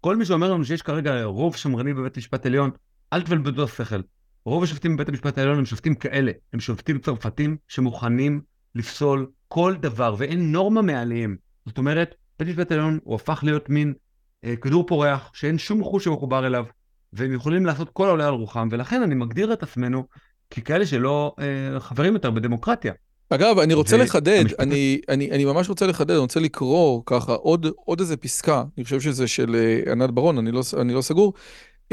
[0.00, 2.70] כל מי שאומר לנו שיש כרגע רוב שמרני בבית המשפט העליון,
[3.12, 4.00] אל תבלבלו השכל.
[4.44, 8.40] רוב השופטים בבית המשפט העליון הם שופטים כאלה, הם שופטים צרפתים שמוכנים
[8.74, 11.36] לפסול כל דבר, ואין נורמה מעליהם.
[11.66, 13.94] זאת אומרת, בית המשפט העליון הוא הפך להיות מין
[14.44, 16.64] אה, כדור פורח, שאין שום חוש שמחובר אליו,
[17.12, 20.06] והם יכולים לעשות כל העולה על רוחם, ולכן אני מגדיר את עצמנו
[20.50, 22.92] ככאלה שלא אה, חברים יותר בדמוקרטיה.
[23.30, 27.66] אגב, אני רוצה לחדד, אני, אני, אני ממש רוצה לחדד, אני רוצה לקרוא ככה עוד,
[27.84, 31.32] עוד איזה פסקה, אני חושב שזה של uh, ענת ברון, אני לא, אני לא סגור.
[31.84, 31.92] Uh,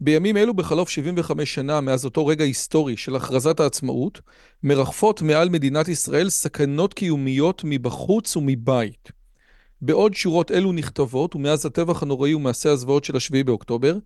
[0.00, 4.20] בימים אלו, בחלוף 75 שנה מאז אותו רגע היסטורי של הכרזת העצמאות,
[4.62, 9.12] מרחפות מעל מדינת ישראל סכנות קיומיות מבחוץ ומבית.
[9.82, 13.96] בעוד שורות אלו נכתבות, ומאז הטבח הנוראי ומעשי הזוועות של השביעי באוקטובר,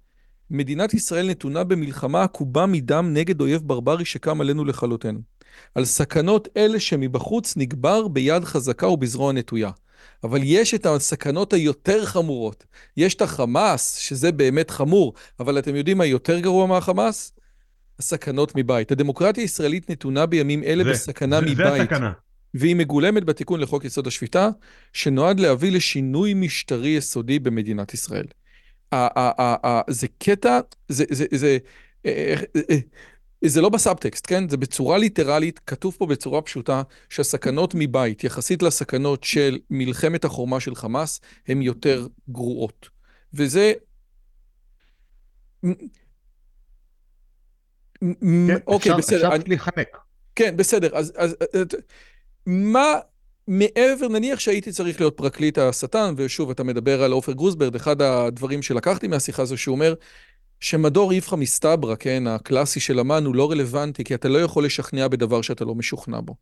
[0.51, 5.21] מדינת ישראל נתונה במלחמה עקובה מדם נגד אויב ברברי שקם עלינו לכלותנו.
[5.75, 9.71] על סכנות אלה שמבחוץ נגבר ביד חזקה ובזרוע נטויה.
[10.25, 12.65] אבל יש את הסכנות היותר חמורות.
[12.97, 17.33] יש את החמאס, שזה באמת חמור, אבל אתם יודעים מה יותר גרוע מהחמאס?
[17.99, 18.93] הסכנות מבית.
[18.93, 21.57] הדמוקרטיה הישראלית נתונה בימים אלה זה, בסכנה זה, מבית.
[21.57, 22.13] זה הסכנה.
[22.55, 24.49] והיא מגולמת בתיקון לחוק יסוד השפיטה,
[24.93, 28.27] שנועד להביא לשינוי משטרי יסודי במדינת ישראל.
[29.89, 31.59] זה קטע, זה, זה, זה,
[32.07, 32.77] אה, אה, אה,
[33.45, 34.49] זה לא בסאבטקסט, כן?
[34.49, 40.75] זה בצורה ליטרלית, כתוב פה בצורה פשוטה, שהסכנות מבית, יחסית לסכנות של מלחמת החורמה של
[40.75, 42.89] חמאס, הן יותר גרועות.
[43.35, 43.73] וזה...
[48.01, 49.29] כן, אוקיי, בסדר.
[49.29, 49.99] אפשר להיחנק.
[50.35, 50.97] כן, בסדר.
[50.97, 51.37] אז, אז
[52.47, 52.95] מה
[53.49, 58.63] מעבר, נניח שהייתי צריך להיות פרקליט השטן, ושוב, אתה מדבר על עופר גרוסברד, אחד הדברים
[58.63, 59.95] שלקחתי מהשיחה הזו, שהוא אומר,
[60.61, 65.09] שמדור איפכא מסתברא, כן, הקלאסי של אמן, הוא לא רלוונטי, כי אתה לא יכול לשכנע
[65.09, 66.35] בדבר שאתה לא משוכנע בו.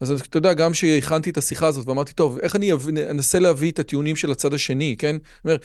[0.00, 2.72] אז אתה יודע, גם כשהכנתי את השיחה הזאת ואמרתי, טוב, איך אני
[3.10, 5.16] אנסה להביא את הטיעונים של הצד השני, כן?
[5.16, 5.64] זאת אומרת,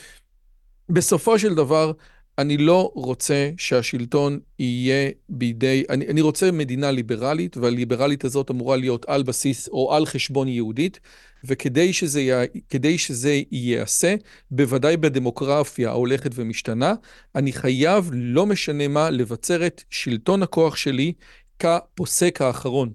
[0.88, 1.92] בסופו של דבר,
[2.38, 9.04] אני לא רוצה שהשלטון יהיה בידי, אני, אני רוצה מדינה ליברלית, והליברלית הזאת אמורה להיות
[9.08, 11.00] על בסיס או על חשבון יהודית,
[11.44, 14.14] וכדי שזה, ייעשה,
[14.50, 16.94] בוודאי בדמוגרפיה ההולכת ומשתנה,
[17.34, 21.12] אני חייב, לא משנה מה, לבצר את שלטון הכוח שלי
[21.58, 22.92] כפוסק האחרון.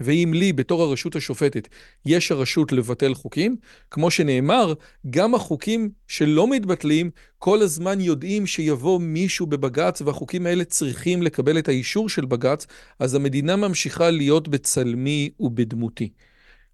[0.00, 1.68] ואם לי, בתור הרשות השופטת,
[2.06, 3.56] יש הרשות לבטל חוקים,
[3.90, 4.74] כמו שנאמר,
[5.10, 11.68] גם החוקים שלא מתבטלים, כל הזמן יודעים שיבוא מישהו בבג"ץ, והחוקים האלה צריכים לקבל את
[11.68, 12.66] האישור של בג"ץ,
[12.98, 16.10] אז המדינה ממשיכה להיות בצלמי ובדמותי.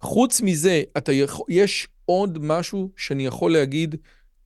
[0.01, 3.95] חוץ מזה, אתה יכול, יש עוד משהו שאני יכול להגיד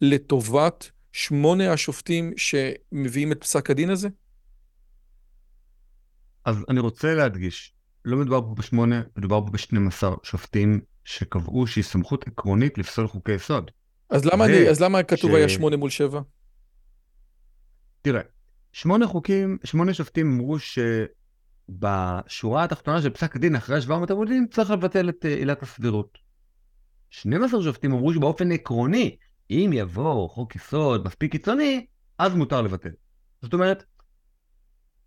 [0.02, 4.08] לטובת שמונה השופטים שמביאים את פסק הדין הזה?
[6.46, 7.74] אז אני רוצה להדגיש,
[8.06, 13.32] לא מדובר פה בשמונה, מדובר פה בשנים עשר שופטים שקבעו שהיא סמכות עקרונית לפסול חוקי
[13.32, 13.72] יסוד.
[14.10, 15.34] אז למה, אני, אז למה כתוב ש...
[15.34, 16.22] היה שמונה מול שבע?
[18.02, 18.22] תראה,
[18.72, 20.60] שמונה חוקים, שמונה שופטים אמרו
[21.72, 26.18] שבשורה התחתונה של פסק הדין אחרי 700 עמודים צריך לבטל את אה, עילת הסבירות.
[27.10, 29.16] 12 שופטים אמרו שבאופן עקרוני,
[29.50, 31.86] אם יבוא חוק יסוד מספיק קיצוני,
[32.18, 32.90] אז מותר לבטל.
[33.42, 33.84] זאת אומרת,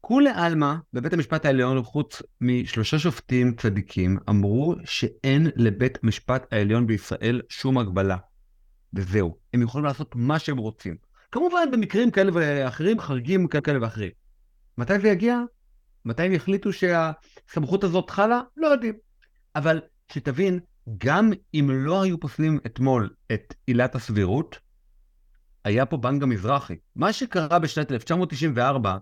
[0.01, 7.42] כולי עלמא, בבית המשפט העליון, חוץ משלושה שופטים צדיקים, אמרו שאין לבית המשפט העליון בישראל
[7.49, 8.16] שום הגבלה.
[8.94, 10.97] וזהו, הם יכולים לעשות מה שהם רוצים.
[11.33, 14.11] כמובן במקרים כאלה ואחרים, חריגים כאלה ואחרים.
[14.79, 15.40] מתי זה יגיע?
[16.05, 18.41] מתי הם יחליטו שהסמכות הזאת חלה?
[18.57, 18.95] לא יודעים.
[19.57, 19.81] אבל
[20.13, 20.61] שתבין,
[20.99, 24.59] גם אם לא היו פוסלים אתמול את עילת הסבירות,
[25.65, 26.75] היה פה בנק המזרחי.
[26.97, 28.97] מה שקרה בשנת 1994,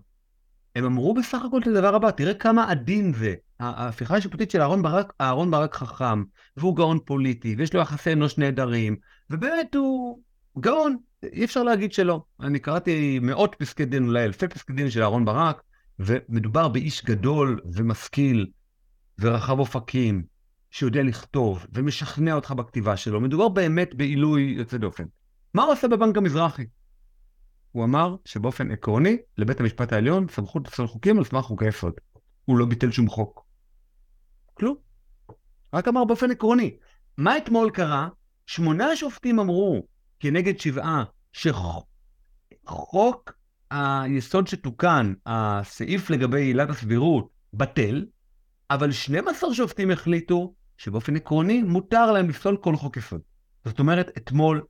[0.75, 3.35] הם אמרו בסך הכל את הדבר הבא, תראה כמה עדין זה.
[3.59, 6.23] ההפיכה השיפוטית של אהרן ברק, אהרן ברק חכם,
[6.57, 8.95] והוא גאון פוליטי, ויש לו יחסי אנוש נהדרים,
[9.29, 10.19] ובאמת הוא
[10.59, 12.21] גאון, אי אפשר להגיד שלא.
[12.39, 15.61] אני קראתי מאות פסקי דין, אולי אלפי פסקי דין של אהרן ברק,
[15.99, 18.47] ומדובר באיש גדול ומשכיל
[19.19, 20.23] ורחב אופקים,
[20.71, 23.21] שיודע לכתוב ומשכנע אותך בכתיבה שלו.
[23.21, 25.03] מדובר באמת בעילוי יוצא דופן.
[25.53, 26.65] מה הוא עושה בבנק המזרחי?
[27.71, 31.93] הוא אמר שבאופן עקרוני, לבית המשפט העליון סמכות לפסול חוקים על סמך חוקי יסוד.
[32.45, 33.45] הוא לא ביטל שום חוק.
[34.53, 34.75] כלום.
[35.73, 36.77] רק אמר באופן עקרוני.
[37.17, 38.09] מה אתמול קרה?
[38.45, 39.87] שמונה שופטים אמרו
[40.19, 41.87] כנגד שבעה שחוק
[43.71, 48.05] היסוד שתוקן, הסעיף לגבי עילת הסבירות, בטל,
[48.71, 53.21] אבל 12 שופטים החליטו שבאופן עקרוני מותר להם לפסול כל חוק יסוד.
[53.65, 54.61] זאת אומרת, אתמול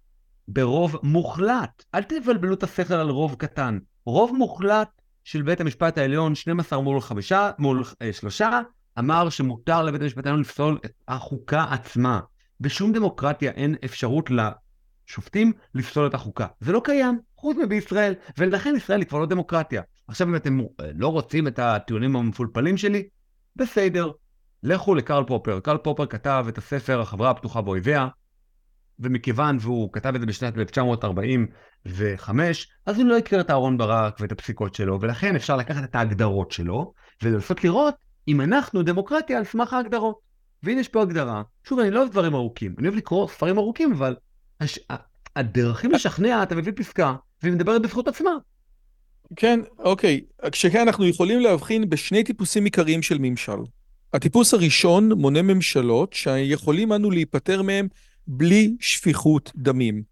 [0.47, 1.83] ברוב מוחלט.
[1.95, 3.79] אל תבלבלו את השכל על רוב קטן.
[4.05, 4.89] רוב מוחלט
[5.23, 8.61] של בית המשפט העליון, 12 מול חמישה, מול אה, שלושה,
[8.99, 12.19] אמר שמותר לבית המשפט העליון לפסול את החוקה עצמה.
[12.61, 16.47] בשום דמוקרטיה אין אפשרות לשופטים לפסול את החוקה.
[16.59, 19.81] זה לא קיים, חוץ מבישראל, ולכן ישראל היא כבר לא דמוקרטיה.
[20.07, 20.59] עכשיו אם אתם
[20.95, 23.07] לא רוצים את הטיעונים המפולפלים שלי,
[23.55, 24.11] בסדר.
[24.63, 25.59] לכו לקרל פופר.
[25.59, 28.07] קרל פופר כתב את הספר החברה הפתוחה באויביה,
[28.99, 34.31] ומכיוון והוא כתב את זה בשנת 1945, אז הוא לא הכיר את אהרון ברק ואת
[34.31, 37.95] הפסיקות שלו, ולכן אפשר לקחת את ההגדרות שלו, ולנסות לראות
[38.27, 40.27] אם אנחנו דמוקרטיה על סמך ההגדרות.
[40.63, 43.91] והנה יש פה הגדרה, שוב, אני לא אוהב דברים ארוכים, אני אוהב לקרוא ספרים ארוכים,
[43.91, 44.15] אבל
[44.59, 44.79] הש...
[45.37, 48.31] הדרכים לשכנע, אתה מביא פסקה, והיא מדברת בזכות עצמה.
[49.35, 50.21] כן, אוקיי.
[50.51, 53.57] כשכן אנחנו יכולים להבחין בשני טיפוסים עיקריים של ממשל.
[54.13, 57.87] הטיפוס הראשון מונה ממשלות שיכולים אנו להיפטר מהם
[58.27, 60.03] בלי שפיכות דמים.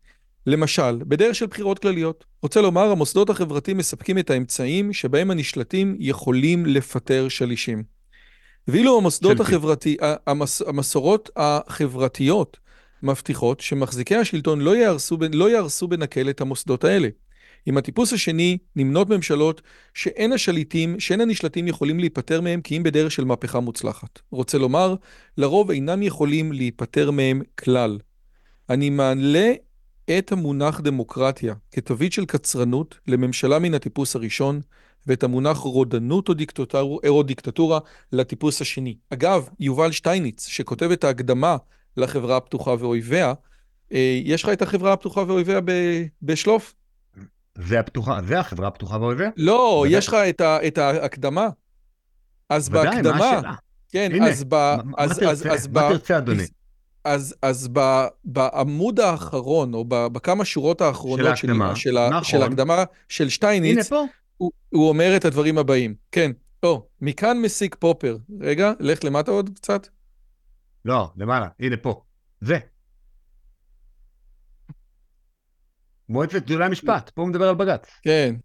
[0.47, 2.25] למשל, בדרך של בחירות כלליות.
[2.43, 7.83] רוצה לומר, המוסדות החברתיים מספקים את האמצעים שבהם הנשלטים יכולים לפטר שלישים.
[8.67, 12.57] ואילו המוסדות החברתי, המס, המסורות החברתיות
[13.03, 17.07] מבטיחות שמחזיקי השלטון לא יהרסו, לא יהרסו בנקל את המוסדות האלה.
[17.65, 19.61] עם הטיפוס השני נמנות ממשלות
[19.93, 24.19] שאין השליטים, שאין הנשלטים יכולים להיפטר מהם כי אם בדרך של מהפכה מוצלחת.
[24.31, 24.95] רוצה לומר,
[25.37, 27.99] לרוב אינם יכולים להיפטר מהם כלל.
[28.69, 29.53] אני מעלה
[30.17, 34.61] את המונח דמוקרטיה כתווית של קצרנות לממשלה מן הטיפוס הראשון,
[35.07, 37.79] ואת המונח רודנות או דיקטטורה, או דיקטטורה
[38.11, 38.97] לטיפוס השני.
[39.09, 41.57] אגב, יובל שטייניץ, שכותב את ההקדמה
[41.97, 43.33] לחברה הפתוחה ואויביה,
[43.93, 45.59] אה, יש לך את החברה הפתוחה ואויביה
[46.21, 46.73] בשלוף?
[47.57, 49.29] זה הפתוחה, זה החברה הפתוחה ואויביה?
[49.37, 49.97] לא, ודאי.
[49.97, 51.47] יש לך את, ה, את ההקדמה.
[52.49, 53.17] אז ודאי, בהקדמה...
[53.17, 53.53] מה השאלה?
[53.91, 54.53] כן, הנה, אז ב...
[54.53, 55.91] מה, אז, מה אז, תרצה, אז מה ב...
[55.91, 56.43] תרצה אדוני?
[57.03, 62.23] אז, אז ב, בעמוד האחרון, או ב, בכמה שורות האחרונות של ההקדמה, של, של, נכון.
[62.23, 63.89] של ההקדמה של שטייניץ.
[64.37, 65.95] הוא, הוא אומר את הדברים הבאים.
[66.11, 66.31] כן,
[66.63, 68.17] או, מכאן מסיק פופר.
[68.41, 69.87] רגע, לך למטה עוד קצת.
[70.85, 72.01] לא, למעלה, הנה פה.
[72.41, 72.57] זה.
[76.09, 77.87] מועצת גדולי המשפט, פה הוא מדבר על בג"ץ.
[78.03, 78.35] כן.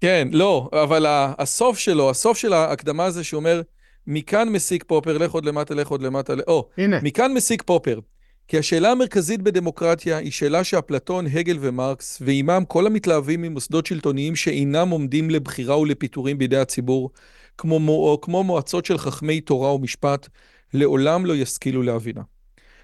[0.00, 1.06] כן, לא, אבל
[1.38, 3.62] הסוף שלו, הסוף של ההקדמה זה שאומר,
[4.06, 7.00] מכאן מסיק פופר, לך עוד למטה, לך עוד למטה, או, הנה.
[7.02, 8.00] מכאן מסיק פופר.
[8.48, 14.88] כי השאלה המרכזית בדמוקרטיה היא שאלה שאפלטון, הגל ומרקס, ועימם כל המתלהבים ממוסדות שלטוניים שאינם
[14.90, 17.10] עומדים לבחירה ולפיטורים בידי הציבור,
[17.58, 20.28] כמו, מו, כמו מועצות של חכמי תורה ומשפט,
[20.74, 22.22] לעולם לא ישכילו להבינה.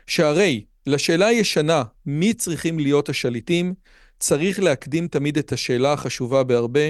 [0.07, 3.75] שהרי לשאלה הישנה, מי צריכים להיות השליטים,
[4.19, 6.81] צריך להקדים תמיד את השאלה החשובה בהרבה,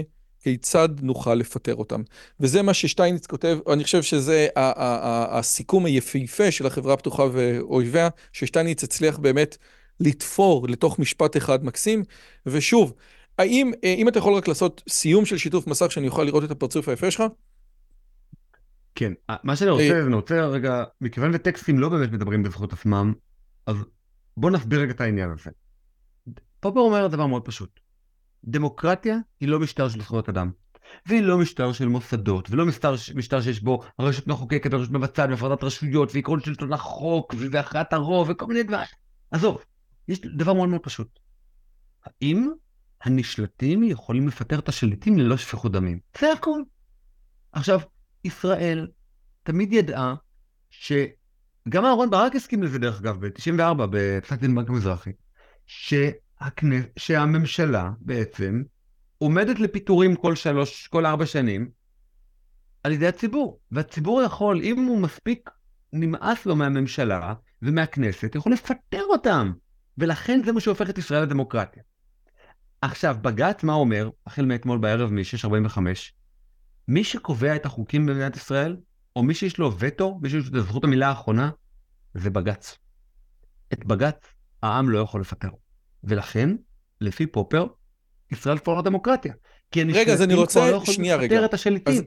[0.43, 2.03] כיצד נוכל לפטר אותם.
[2.41, 9.19] וזה מה ששטייניץ כותב, אני חושב שזה הסיכום היפהפה של החברה הפתוחה ואויביה, ששטייניץ הצליח
[9.19, 9.57] באמת
[10.01, 12.05] לתפור לתוך משפט אחד מקסים.
[12.47, 12.93] ושוב,
[13.39, 16.89] האם, אם אתה יכול רק לעשות סיום של שיתוף מסך, שאני אוכל לראות את הפרצוף
[16.89, 17.23] היפה שלך?
[18.99, 23.13] כן, מה שאני רוצה, אני רוצה רגע, מכיוון וטקסטים לא באמת מדברים בזכות עצמם,
[23.67, 23.77] אז
[24.37, 25.51] בוא נסביר רגע את העניין הזה.
[26.61, 27.81] פופר אומר דבר מאוד פשוט.
[28.45, 30.51] דמוקרטיה היא לא משטר של זכויות אדם.
[31.07, 35.65] והיא לא משטר של מוסדות, ולא משטר, משטר שיש בו רשות מחוקקת ורשות מבצעת והפרדת
[35.65, 38.87] רשויות ועקרון שלטון החוק והכרעת הרוב וכל מיני דברים.
[39.31, 39.65] עזוב,
[40.09, 41.19] יש דבר מאוד מאוד פשוט.
[42.05, 42.51] האם
[43.03, 45.99] הנשלטים יכולים לפטר את השליטים ללא שפיכות דמים?
[46.21, 46.61] זה הכל.
[47.53, 47.81] עכשיו,
[48.25, 48.87] ישראל
[49.43, 50.15] תמיד ידעה
[50.71, 55.11] שגם אהרן ברק הסכים לזה דרך אגב ב-94 בפסק דין בנק המזרחי,
[55.67, 58.63] שהכנס, שהממשלה בעצם
[59.19, 61.71] עומדת לפיטורים כל שלוש, כל ארבע שנים
[62.85, 63.61] על ידי הציבור.
[63.71, 65.51] והציבור יכול, אם הוא מספיק
[65.93, 69.53] נמאס לו מהממשלה ומהכנסת, יכול לפטר אותם.
[69.99, 71.83] ולכן זה מה שהופך את ישראל לדמוקרטיה.
[72.83, 75.79] עכשיו, בג"ץ מה אומר, החל מאתמול בערב מ-6.45,
[76.88, 78.77] מי שקובע את החוקים במדינת ישראל,
[79.16, 81.51] או מי שיש לו וטו, מי שיש לו את זכות המילה האחרונה,
[82.14, 82.79] זה בג"ץ.
[83.72, 84.27] את בג"ץ
[84.62, 85.48] העם לא יכול לפטר.
[86.05, 86.51] ולכן,
[87.01, 87.66] לפי פופר,
[88.33, 89.35] ישראל כבר לא דמוקרטיה.
[89.70, 91.44] כי רגע, אז אני רוצה, לא שנייה רגע.
[91.44, 91.94] את השליטים.
[91.94, 92.03] אז,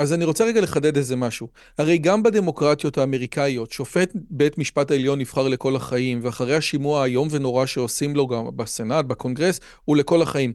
[0.00, 1.48] אז אני רוצה רגע לחדד איזה משהו.
[1.78, 7.66] הרי גם בדמוקרטיות האמריקאיות, שופט בית משפט העליון נבחר לכל החיים, ואחרי השימוע האיום ונורא
[7.66, 10.52] שעושים לו גם בסנאט, בקונגרס, הוא לכל החיים.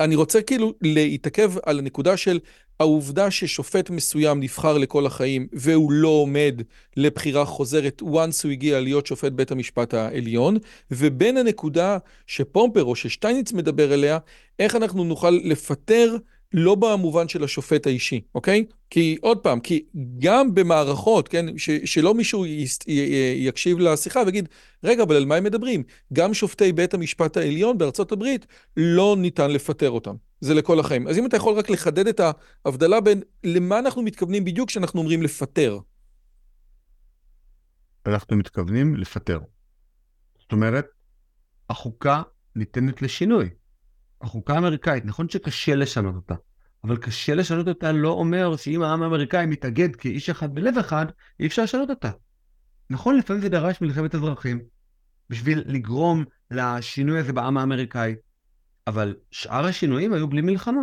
[0.00, 2.38] אני רוצה כאילו להתעכב על הנקודה של
[2.80, 6.62] העובדה ששופט מסוים נבחר לכל החיים, והוא לא עומד
[6.96, 10.56] לבחירה חוזרת once הוא הגיע להיות שופט בית המשפט העליון,
[10.90, 14.18] ובין הנקודה שפומפר או ששטייניץ מדבר אליה,
[14.58, 16.16] איך אנחנו נוכל לפטר
[16.52, 18.64] לא במובן של השופט האישי, אוקיי?
[18.90, 19.84] כי עוד פעם, כי
[20.18, 22.92] גם במערכות, כן, ש, שלא מישהו י, י,
[23.36, 24.48] יקשיב לשיחה ויגיד,
[24.84, 25.82] רגע, אבל על מה הם מדברים?
[26.12, 30.14] גם שופטי בית המשפט העליון בארצות הברית, לא ניתן לפטר אותם.
[30.40, 31.08] זה לכל החיים.
[31.08, 32.20] אז אם אתה יכול רק לחדד את
[32.64, 35.78] ההבדלה בין למה אנחנו מתכוונים בדיוק כשאנחנו אומרים לפטר.
[38.06, 39.38] אנחנו מתכוונים לפטר.
[40.38, 40.86] זאת אומרת,
[41.70, 42.22] החוקה
[42.56, 43.48] ניתנת לשינוי.
[44.22, 46.34] החוקה האמריקאית, נכון שקשה לשנות אותה,
[46.84, 51.06] אבל קשה לשנות אותה לא אומר שאם העם האמריקאי מתאגד כאיש אחד בלב אחד,
[51.40, 52.10] אי אפשר לשנות אותה.
[52.90, 54.60] נכון, לפעמים זה דרש מלחמת אזרחים,
[55.30, 58.14] בשביל לגרום לשינוי הזה בעם האמריקאי,
[58.86, 60.82] אבל שאר השינויים היו בלי מלחמה.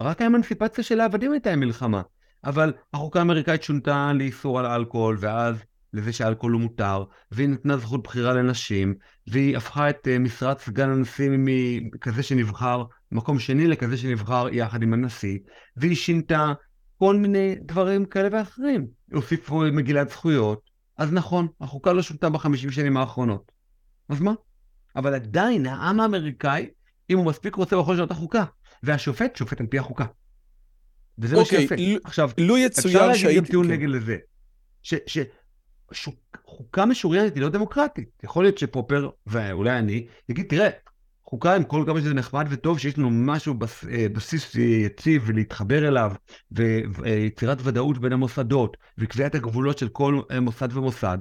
[0.00, 2.02] רק האמנסיפציה של העבדים הייתה עם מלחמה,
[2.44, 5.56] אבל החוקה האמריקאית שונתה לאיסור על אלכוהול, ואז
[5.92, 8.94] לזה שאלכוהול הוא מותר, והיא נתנה זכות בחירה לנשים,
[9.26, 14.92] והיא הפכה את uh, משרת סגן הנשיא מכזה שנבחר מקום שני לכזה שנבחר יחד עם
[14.92, 15.38] הנשיא,
[15.76, 16.52] והיא שינתה
[16.98, 18.86] כל מיני דברים כאלה ואחרים.
[19.12, 23.52] הוסיפו מגילת זכויות, אז נכון, החוקה לא שונתה בחמישים שנים האחרונות.
[24.08, 24.32] אז מה?
[24.96, 26.68] אבל עדיין העם האמריקאי,
[27.10, 28.44] אם הוא מספיק רוצה, הוא יכול לשנות את החוקה.
[28.82, 30.04] והשופט שופט על פי החוקה.
[31.18, 31.74] וזה מה שיפה.
[32.04, 34.16] עכשיו, לו יצוין אפשר להגיד גם טיעון נגד לזה.
[34.82, 35.18] ש, ש,
[36.46, 38.08] חוקה משוריינת היא לא דמוקרטית.
[38.22, 40.68] יכול להיות שפופר, ואולי אני, יגיד, תראה,
[41.24, 45.88] חוקה עם כל כמה שזה נחמד וטוב, שיש לנו משהו בס, אה, בסיס יציב ולהתחבר
[45.88, 46.12] אליו,
[46.50, 51.18] ויצירת ודאות בין המוסדות, וקביעת הגבולות של כל אה, מוסד ומוסד,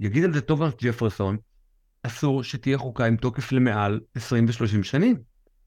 [0.00, 1.36] יגיד על זה טוב ג'פרסון,
[2.02, 5.16] אסור שתהיה חוקה עם תוקף למעל 20 ו-30 שנים.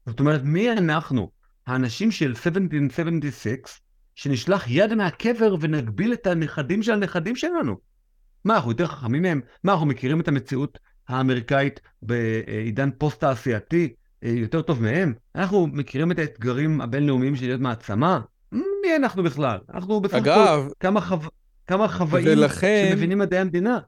[0.06, 1.30] זאת אומרת, מי אנחנו,
[1.66, 3.80] האנשים של 1776,
[4.14, 7.76] שנשלח יד מהקבר ונגביל את הנכדים של הנכדים שלנו?
[8.46, 9.40] מה, אנחנו יותר חכמים מהם?
[9.64, 10.78] מה, אנחנו מכירים את המציאות
[11.08, 13.92] האמריקאית בעידן פוסט-תעשייתי
[14.24, 15.14] אה, יותר טוב מהם?
[15.34, 18.20] אנחנו מכירים את האתגרים הבינלאומיים של להיות מעצמה?
[18.52, 19.58] מי אנחנו בכלל?
[19.74, 21.16] אנחנו בסך הכל כמה, חו...
[21.66, 22.88] כמה חוואים ולכן...
[22.90, 23.78] שמבינים מדעי המדינה.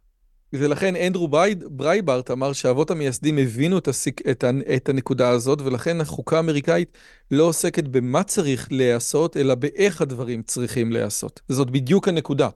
[0.53, 1.29] ולכן אנדרו
[1.71, 6.99] ברייברט אמר שהאבות המייסדים הבינו את, הסיק, את, ה, את הנקודה הזאת, ולכן החוקה האמריקאית
[7.31, 11.41] לא עוסקת במה צריך להיעשות, אלא באיך הדברים צריכים להיעשות.
[11.49, 12.49] זאת בדיוק הנקודה.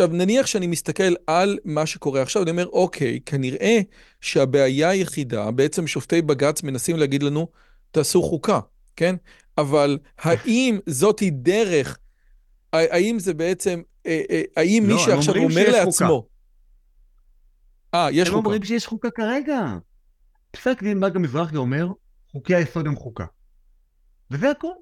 [0.00, 3.80] עכשיו, נניח שאני מסתכל על מה שקורה עכשיו, אני אומר, אוקיי, כנראה
[4.20, 7.48] שהבעיה היחידה, בעצם שופטי בג"ץ מנסים להגיד לנו,
[7.90, 8.60] תעשו חוקה,
[8.96, 9.16] כן?
[9.58, 11.98] אבל האם זאתי דרך,
[12.72, 16.28] האם זה בעצם, אה, אה, האם לא, מי שעכשיו אומר לעצמו...
[17.94, 18.38] אה, יש חוקה.
[18.38, 19.60] הם אומרים שיש חוקה כרגע.
[20.50, 21.86] פסק דין בנק המזרחי אומר,
[22.32, 23.24] חוקי היסוד הם חוקה.
[24.30, 24.72] וזה הכל.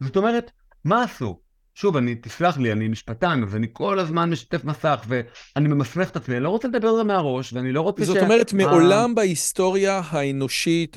[0.00, 0.50] זאת אומרת,
[0.84, 1.40] מה עשו?
[1.78, 6.16] שוב, אני, תסלח לי, אני משפטן, אז אני כל הזמן משתף מסך, ואני ממסמך את
[6.16, 8.18] עצמי, אני לא רוצה לדבר על זה מהראש, ואני לא רוצה זאת ש...
[8.18, 10.96] זאת אומרת, מעולם בהיסטוריה האנושית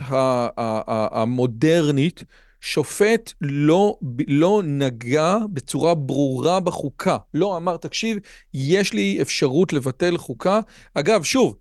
[1.11, 2.23] המודרנית,
[2.61, 7.17] שופט לא, לא נגע בצורה ברורה בחוקה.
[7.33, 8.17] לא אמר, תקשיב,
[8.53, 10.59] יש לי אפשרות לבטל חוקה.
[10.93, 11.55] אגב, שוב,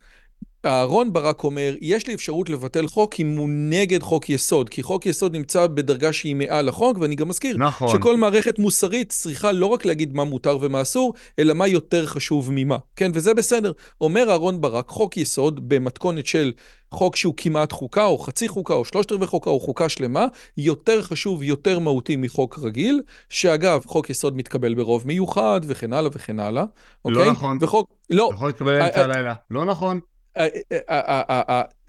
[0.67, 5.07] אהרון ברק אומר, יש לי אפשרות לבטל חוק אם הוא נגד חוק יסוד, כי חוק
[5.07, 7.89] יסוד נמצא בדרגה שהיא מעל החוק, ואני גם מזכיר נכון.
[7.89, 12.49] שכל מערכת מוסרית צריכה לא רק להגיד מה מותר ומה אסור, אלא מה יותר חשוב
[12.53, 12.77] ממה.
[12.97, 13.73] כן, וזה בסדר.
[14.01, 16.53] אומר אהרון ברק, חוק יסוד במתכונת של
[16.93, 21.03] חוק שהוא כמעט חוקה, או חצי חוקה, או שלושת רבעי חוקה, או חוקה שלמה, יותר
[21.03, 26.65] חשוב, יותר מהותי מחוק רגיל, שאגב, חוק יסוד מתקבל ברוב מיוחד, וכן הלאה וכן הלאה.
[27.05, 27.31] לא אוקיי?
[27.31, 27.59] נכון.
[27.61, 27.91] וחוק...
[28.11, 28.31] לא.
[28.35, 29.35] יכול להתקבל באמצע הלילה.
[29.51, 30.01] לא נכון.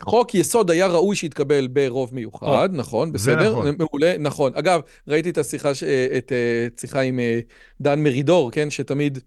[0.02, 3.76] חוק יסוד היה ראוי שיתקבל ברוב מיוחד, נכון, בסדר, נכון.
[3.80, 4.52] מעולה, נכון.
[4.56, 7.40] אגב, ראיתי את השיחה, עם אה,
[7.82, 9.20] דן מרידור, כן, שתמיד,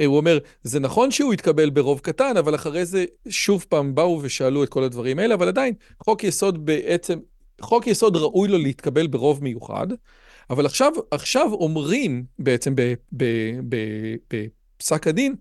[0.00, 4.20] אה, הוא אומר, זה נכון שהוא יתקבל ברוב קטן, אבל אחרי זה שוב פעם באו
[4.22, 5.74] ושאלו את כל הדברים האלה, אבל עדיין,
[6.04, 7.18] חוק יסוד בעצם,
[7.60, 9.86] חוק יסוד ראוי לו להתקבל ברוב מיוחד,
[10.50, 12.74] אבל עכשיו, עכשיו אומרים בעצם
[14.78, 15.34] בפסק הדין,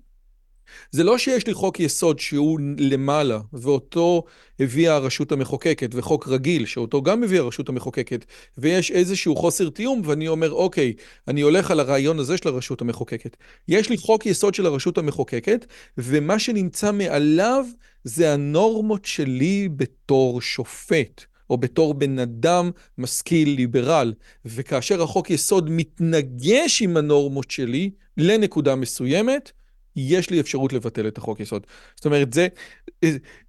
[0.92, 4.24] זה לא שיש לי חוק יסוד שהוא למעלה, ואותו
[4.60, 8.26] הביאה הרשות המחוקקת, וחוק רגיל, שאותו גם הביאה הרשות המחוקקת,
[8.58, 10.94] ויש איזשהו חוסר תיאום, ואני אומר, אוקיי,
[11.28, 13.38] אני הולך על הרעיון הזה של הרשות המחוקקת.
[13.68, 15.66] יש לי חוק יסוד של הרשות המחוקקת,
[15.98, 17.66] ומה שנמצא מעליו
[18.04, 21.26] זה הנורמות שלי בתור שופט.
[21.52, 24.14] או בתור בן אדם משכיל ליברל,
[24.46, 29.52] וכאשר החוק יסוד מתנגש עם הנורמות שלי לנקודה מסוימת,
[29.96, 31.68] יש לי אפשרות לבטל את החוק יסוד.
[31.96, 32.48] זאת אומרת, זה,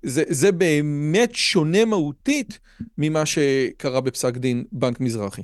[0.03, 2.59] זה, זה באמת שונה מהותית
[2.99, 5.43] ממה שקרה בפסק דין בנק מזרחי.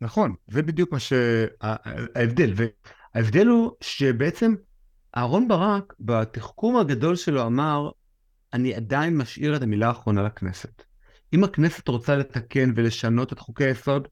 [0.00, 2.52] נכון, זה בדיוק מה שההבדל.
[2.54, 4.54] וההבדל הוא שבעצם
[5.16, 7.90] אהרון ברק, בתחכום הגדול שלו אמר,
[8.52, 10.82] אני עדיין משאיר את המילה האחרונה לכנסת.
[11.34, 14.08] אם הכנסת רוצה לתקן ולשנות את חוקי היסוד,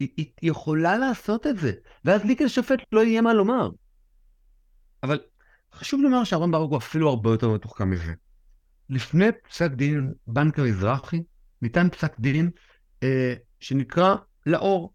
[0.00, 1.72] היא, היא יכולה לעשות את זה,
[2.04, 3.70] ואז לי כשופט לא יהיה מה לומר.
[5.02, 5.18] אבל
[5.74, 8.12] חשוב לומר שאהרון ברק הוא אפילו הרבה יותר מתוחכם מזה.
[8.90, 11.22] לפני פסק דין בנק המזרחי,
[11.62, 12.50] ניתן פסק דין
[13.02, 14.14] אה, שנקרא
[14.46, 14.92] לאור.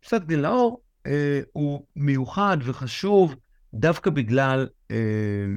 [0.00, 3.34] פסק דין לאור אה, הוא מיוחד וחשוב
[3.74, 4.96] דווקא בגלל אה,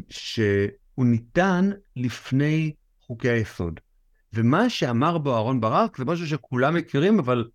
[0.10, 3.80] שהוא ניתן לפני חוקי היסוד.
[4.34, 7.48] ומה שאמר בו אהרון ברק זה משהו שכולם מכירים, אבל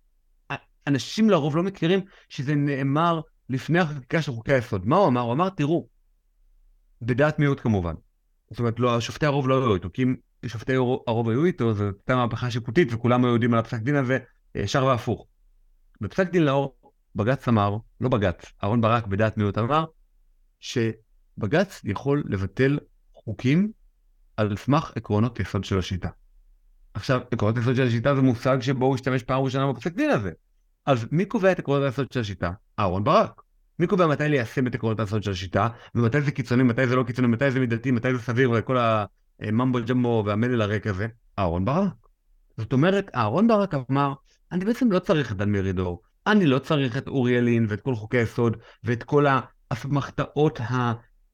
[0.87, 4.87] אנשים לרוב לא מכירים שזה נאמר לפני החקיקה של חוקי היסוד.
[4.87, 5.21] מה הוא אמר?
[5.21, 5.87] הוא אמר, תראו,
[7.05, 7.93] בדעת מיעוט כמובן.
[8.49, 10.75] זאת אומרת, לא, שופטי הרוב לא היו איתו, כי אם שופטי
[11.07, 14.17] הרוב היו איתו, זו הייתה מהפכה שיפוטית וכולם היו יודעים על הפסק דין הזה,
[14.55, 15.27] ישר והפוך.
[16.01, 16.75] בפסק דין לאור,
[17.15, 19.85] בג"ץ אמר, לא בג"ץ, אהרן ברק בדעת מיעוט אמר,
[20.59, 22.79] שבג"ץ יכול לבטל
[23.13, 23.71] חוקים
[24.37, 26.09] על סמך עקרונות יסוד של השיטה.
[26.93, 30.31] עכשיו, עקרונות יסוד של השיטה זה מושג שבו הוא השתמש פעם ראשונה בפסק דין הזה.
[30.85, 32.51] אז מי קובע את עקרונות היסוד של השיטה?
[32.79, 33.41] אהרן ברק.
[33.79, 37.03] מי קובע מתי ליישם את עקרונות היסוד של השיטה, ומתי זה קיצוני, מתי זה לא
[37.03, 38.77] קיצוני, מתי זה מידתי, מתי זה סביר, וכל
[39.39, 41.07] הממבו ג'מבו והמלל הריק הזה?
[41.39, 41.93] אהרון ברק.
[42.57, 44.13] זאת אומרת, אהרון ברק אמר,
[44.51, 47.95] אני בעצם לא צריך את דן מרידור, אני לא צריך את אורי ילין ואת כל
[47.95, 49.25] חוקי היסוד ואת כל
[49.71, 50.59] האסמכתאות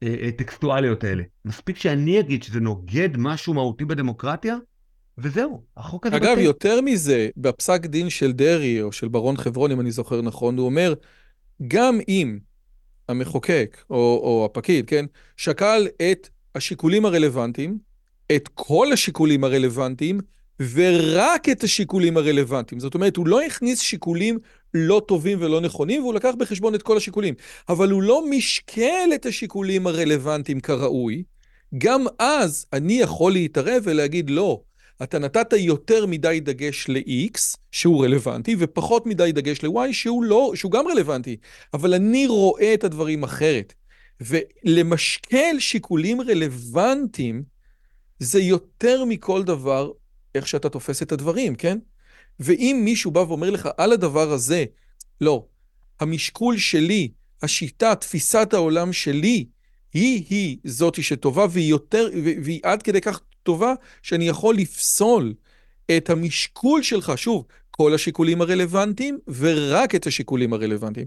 [0.02, 1.22] הטקסטואליות האלה.
[1.44, 4.56] מספיק שאני אגיד שזה נוגד משהו מהותי בדמוקרטיה,
[5.18, 6.16] וזהו, החוק הזה...
[6.16, 6.40] אגב, בטל.
[6.40, 10.66] יותר מזה, בפסק דין של דרעי, או של ברון חברון, אם אני זוכר נכון, הוא
[10.66, 10.94] אומר,
[11.68, 12.38] גם אם
[13.08, 15.04] המחוקק, או, או הפקיד, כן,
[15.36, 17.78] שקל את השיקולים הרלוונטיים,
[18.36, 20.20] את כל השיקולים הרלוונטיים,
[20.60, 22.80] ורק את השיקולים הרלוונטיים.
[22.80, 24.38] זאת אומרת, הוא לא הכניס שיקולים
[24.74, 27.34] לא טובים ולא נכונים, והוא לקח בחשבון את כל השיקולים.
[27.68, 31.22] אבל הוא לא משקל את השיקולים הרלוונטיים כראוי.
[31.78, 34.60] גם אז אני יכול להתערב ולהגיד, לא,
[35.02, 40.72] אתה נתת יותר מדי דגש ל-X, שהוא רלוונטי, ופחות מדי דגש ל-Y, שהוא, לא, שהוא
[40.72, 41.36] גם רלוונטי.
[41.74, 43.74] אבל אני רואה את הדברים אחרת.
[44.20, 47.42] ולמשקל שיקולים רלוונטיים,
[48.18, 49.90] זה יותר מכל דבר
[50.34, 51.78] איך שאתה תופס את הדברים, כן?
[52.40, 54.64] ואם מישהו בא ואומר לך על הדבר הזה,
[55.20, 55.46] לא,
[56.00, 57.08] המשקול שלי,
[57.42, 59.46] השיטה, תפיסת העולם שלי,
[59.94, 62.08] היא-היא זאתי שטובה, והיא יותר,
[62.42, 65.34] והיא עד כדי כך טובה, שאני יכול לפסול
[65.96, 71.06] את המשקול שלך, שוב, כל השיקולים הרלוונטיים, ורק את השיקולים הרלוונטיים.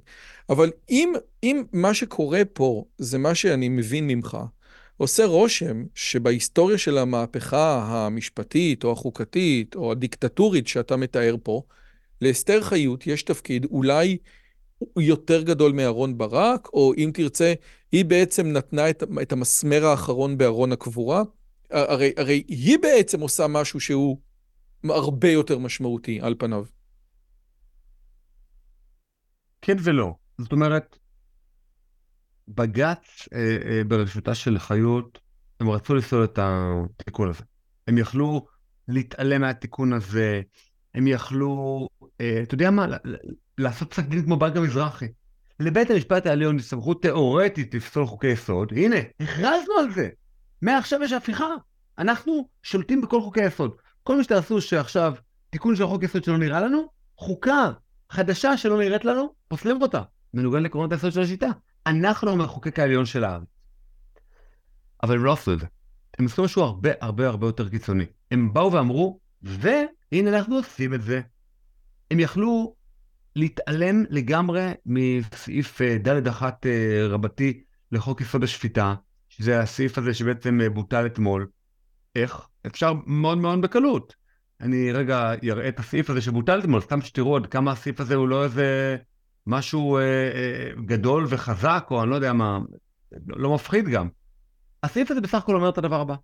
[0.49, 1.13] אבל אם,
[1.43, 4.37] אם מה שקורה פה, זה מה שאני מבין ממך,
[4.97, 11.61] עושה רושם שבהיסטוריה של המהפכה המשפטית או החוקתית או הדיקטטורית שאתה מתאר פה,
[12.21, 14.17] לאסתר חיות יש תפקיד אולי
[14.99, 17.53] יותר גדול מאהרון ברק, או אם תרצה,
[17.91, 21.23] היא בעצם נתנה את, את המסמר האחרון בארון הקבורה.
[21.73, 24.19] הרי, הרי היא בעצם עושה משהו שהוא
[24.83, 26.65] הרבה יותר משמעותי על פניו.
[29.61, 30.13] כן ולא.
[30.37, 30.97] זאת אומרת,
[32.47, 35.19] בג"ץ אה, אה, בראשותה של חיות,
[35.59, 37.43] הם רצו לפסול את התיקון הזה.
[37.87, 38.45] הם יכלו
[38.87, 40.41] להתעלם מהתיקון הזה,
[40.95, 41.87] הם יכלו,
[42.21, 42.87] אה, אתה יודע מה,
[43.57, 45.07] לעשות פסק דין כמו בנק המזרחי.
[45.59, 50.09] לבית המשפט העליון יש סמכות תיאורטית לפסול חוקי יסוד, הנה, הכרזנו על זה.
[50.63, 51.47] מעכשיו יש הפיכה.
[51.97, 53.75] אנחנו שולטים בכל חוקי היסוד.
[54.03, 55.13] כל מה שתעשו שעכשיו
[55.49, 56.87] תיקון של חוק יסוד שלא נראה לנו,
[57.17, 57.71] חוקה
[58.09, 60.01] חדשה שלא נראית לנו, פוסלים אותה.
[60.33, 61.47] מנוגד לעקרונות היסוד של השיטה.
[61.87, 63.47] אנחנו המחוקק העליון של הארץ.
[65.03, 65.65] אבל הם לא עשו את זה.
[66.19, 68.05] הם עשו משהו הרבה הרבה הרבה יותר קיצוני.
[68.31, 71.21] הם באו ואמרו, והנה אנחנו עושים את זה.
[72.11, 72.75] הם יכלו
[73.35, 78.95] להתעלם לגמרי מסעיף אה, ד' אחת אה, רבתי לחוק יסוד השפיטה,
[79.37, 81.47] שזה הסעיף הזה שבעצם אה, בוטל אתמול.
[82.15, 82.47] איך?
[82.65, 84.15] אפשר מאוד מאוד בקלות.
[84.61, 88.27] אני רגע אראה את הסעיף הזה שבוטל אתמול, סתם שתראו עד כמה הסעיף הזה הוא
[88.27, 88.97] לא איזה
[89.47, 92.59] משהו אה, אה, גדול וחזק, או אני לא יודע מה,
[93.27, 94.09] לא מפחיד גם.
[94.83, 96.15] הסעיף הזה בסך הכל אומר את הדבר הבא.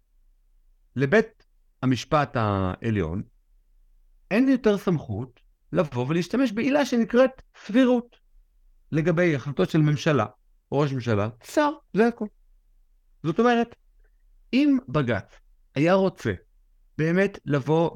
[0.96, 1.46] לבית
[1.84, 3.22] המשפט העליון
[4.32, 5.40] אין יותר סמכות
[5.74, 8.16] לבוא ולהשתמש בעילה שנקראת סבירות
[8.92, 10.26] לגבי החלטות של ממשלה,
[10.72, 12.26] ראש ממשלה, שר, זה הכל.
[13.24, 13.76] זאת אומרת,
[14.54, 15.34] אם בג"ץ
[15.76, 16.32] היה רוצה
[16.98, 17.90] באמת לבוא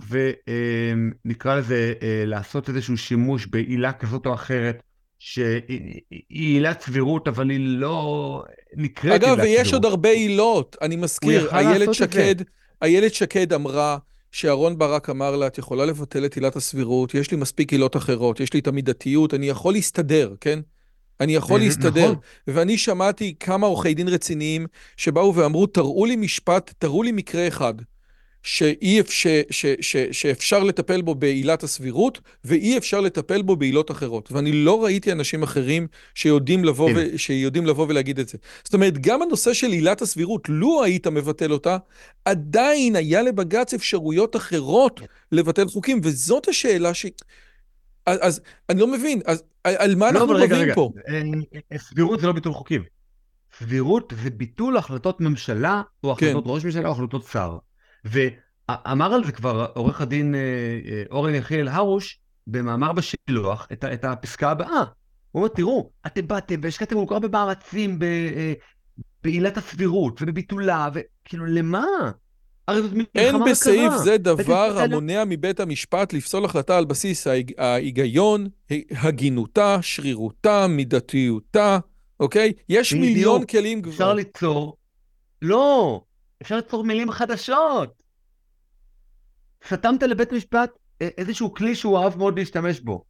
[1.26, 4.84] ונקרא לזה אה, לעשות איזשהו שימוש בעילה כזאת או אחרת,
[5.20, 8.44] שהיא עילת סבירות, אבל היא לא
[8.76, 9.40] נקראת עילת סבירות.
[9.40, 10.76] אגב, ויש עוד הרבה עילות.
[10.82, 12.36] אני מזכיר, איילת שקד,
[12.82, 13.98] איילת שקד אמרה
[14.32, 18.40] שאהרון ברק אמר לה, את יכולה לבטל את עילת הסבירות, יש לי מספיק עילות אחרות,
[18.40, 20.60] יש לי את המידתיות, אני יכול להסתדר, כן?
[21.20, 22.12] אני יכול להסתדר.
[22.12, 22.16] נכון.
[22.48, 27.74] ואני שמעתי כמה עורכי דין רציניים שבאו ואמרו, תראו לי משפט, תראו לי מקרה אחד.
[28.44, 34.32] שאי אפשר, ש, ש, שאפשר לטפל בו בעילת הסבירות, ואי אפשר לטפל בו בעילות אחרות.
[34.32, 38.38] ואני לא ראיתי אנשים אחרים שיודעים לבוא, ו, שיודעים לבוא ולהגיד את זה.
[38.64, 41.78] זאת אומרת, גם הנושא של עילת הסבירות, לו היית מבטל אותה,
[42.26, 45.02] עדיין היה לבג"ץ אפשרויות אחרות
[45.32, 47.06] לבטל חוקים, וזאת השאלה ש...
[48.06, 50.92] אז, אז אני לא מבין, אז על מה לא, אנחנו מביאים פה?
[51.10, 51.22] אה,
[51.72, 52.84] אה, סבירות זה לא ביטול חוקים.
[53.58, 56.26] סבירות זה ביטול החלטות ממשלה, או כן.
[56.26, 56.50] החלטות כן.
[56.50, 57.58] ראש ממשלה, או החלטות שר.
[58.06, 64.52] ואמר על זה כבר עורך הדין אה, אורן יחיאל הרוש, במאמר בשילוח, את, את הפסקה
[64.52, 64.84] הבאה.
[65.32, 68.00] הוא אומר, תראו, אתם באתם והשקעתם כל כך הרבה מאמצים
[69.24, 71.86] בעילת הסבירות ובביטולה, וכאילו, למה?
[72.68, 78.48] הרי זאת מלחמה אין בסעיף זה דבר המונע מבית המשפט לפסול החלטה על בסיס ההיגיון,
[78.92, 81.80] הגינותה, שרירותה, מידתיותה,
[82.20, 82.54] אוקיי?
[82.70, 83.92] יש מיליון כלים כבר.
[83.92, 84.78] אפשר ליצור,
[85.42, 86.02] לא,
[86.42, 88.04] אפשר ליצור מילים חדשות.
[89.68, 90.70] סתמת לבית משפט
[91.02, 93.04] אה, איזשהו כלי שהוא אהב מאוד להשתמש בו.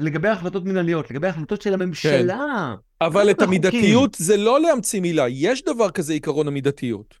[0.00, 2.74] לגבי החלטות מנהליות, לגבי החלטות של הממשלה.
[3.00, 3.06] כן.
[3.06, 7.14] אבל את המידתיות זה לא להמציא מילה, יש דבר כזה עיקרון המידתיות.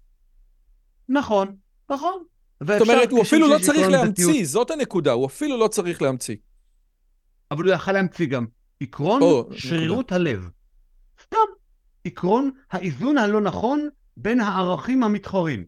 [1.08, 1.56] נכון,
[1.90, 2.22] נכון.
[2.62, 4.44] זאת אומרת, הוא אפילו לא צריך להמציא.
[4.44, 6.36] זאת הנקודה, הוא אפילו לא צריך להמציא.
[7.50, 8.46] אבל הוא יכל להמציא גם
[8.80, 10.30] עקרון או, שרירות נקודה.
[10.30, 10.48] הלב.
[11.22, 11.36] סתם,
[12.04, 15.64] עקרון האיזון הלא נכון בין הערכים המתחרים.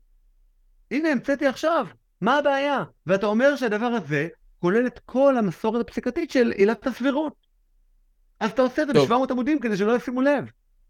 [0.91, 1.87] הנה, המצאתי עכשיו.
[2.21, 2.85] מה הבעיה?
[3.07, 7.33] ואתה אומר שהדבר הזה כולל את כל המסורת הפסיקתית של עילת הסבירות.
[8.41, 10.45] אז אתה עושה את זה ב-700 עמודים כדי שלא ישימו לב.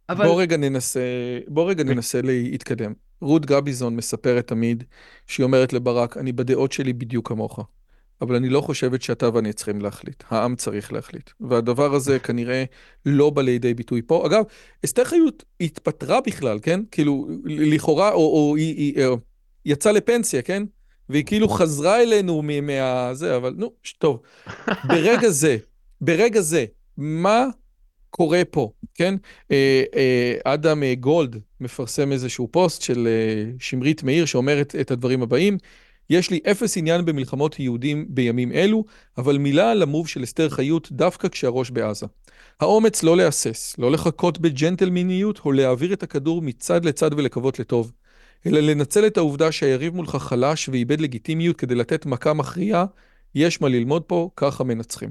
[0.09, 0.27] אבל...
[0.27, 1.01] בוא רגע ננסה,
[1.49, 2.93] בוא רגע ננסה להתקדם.
[3.21, 4.85] רות גביזון מספרת תמיד
[5.27, 7.61] שהיא אומרת לברק, אני בדעות שלי בדיוק כמוך,
[8.21, 11.31] אבל אני לא חושבת שאתה ואני צריכים להחליט, העם צריך להחליט.
[11.41, 12.65] והדבר הזה כנראה
[13.07, 14.27] לא בא לידי ביטוי פה.
[14.27, 14.43] אגב,
[14.85, 16.81] אסתר חיות התפטרה בכלל, כן?
[16.91, 19.17] כאילו, לכאורה, או, או היא, היא, היא
[19.65, 20.63] יצאה לפנסיה, כן?
[21.09, 23.11] והיא כאילו חזרה אלינו מה...
[23.37, 24.21] אבל נו, טוב.
[24.85, 25.57] ברגע זה,
[26.01, 26.65] ברגע זה,
[26.97, 27.47] מה
[28.11, 29.15] קורה פה, כן?
[29.51, 33.09] אה, אה, אדם אה, גולד מפרסם איזשהו פוסט של
[33.59, 35.59] שמרית מאיר שאומרת את הדברים הבאים.
[36.11, 38.85] יש לי אפס עניין במלחמות יהודים בימים אלו,
[39.19, 42.07] אבל מילה על המוב של אסתר חיות דווקא כשהראש בעזה.
[42.61, 47.93] האומץ לא להסס, לא לחכות בג'נטלמיניות או להעביר את הכדור מצד לצד ולקוות לטוב,
[48.47, 52.85] אלא לנצל את העובדה שהיריב מולך חלש ואיבד לגיטימיות כדי לתת מכה מכריעה,
[53.35, 55.11] יש מה ללמוד פה, ככה מנצחים.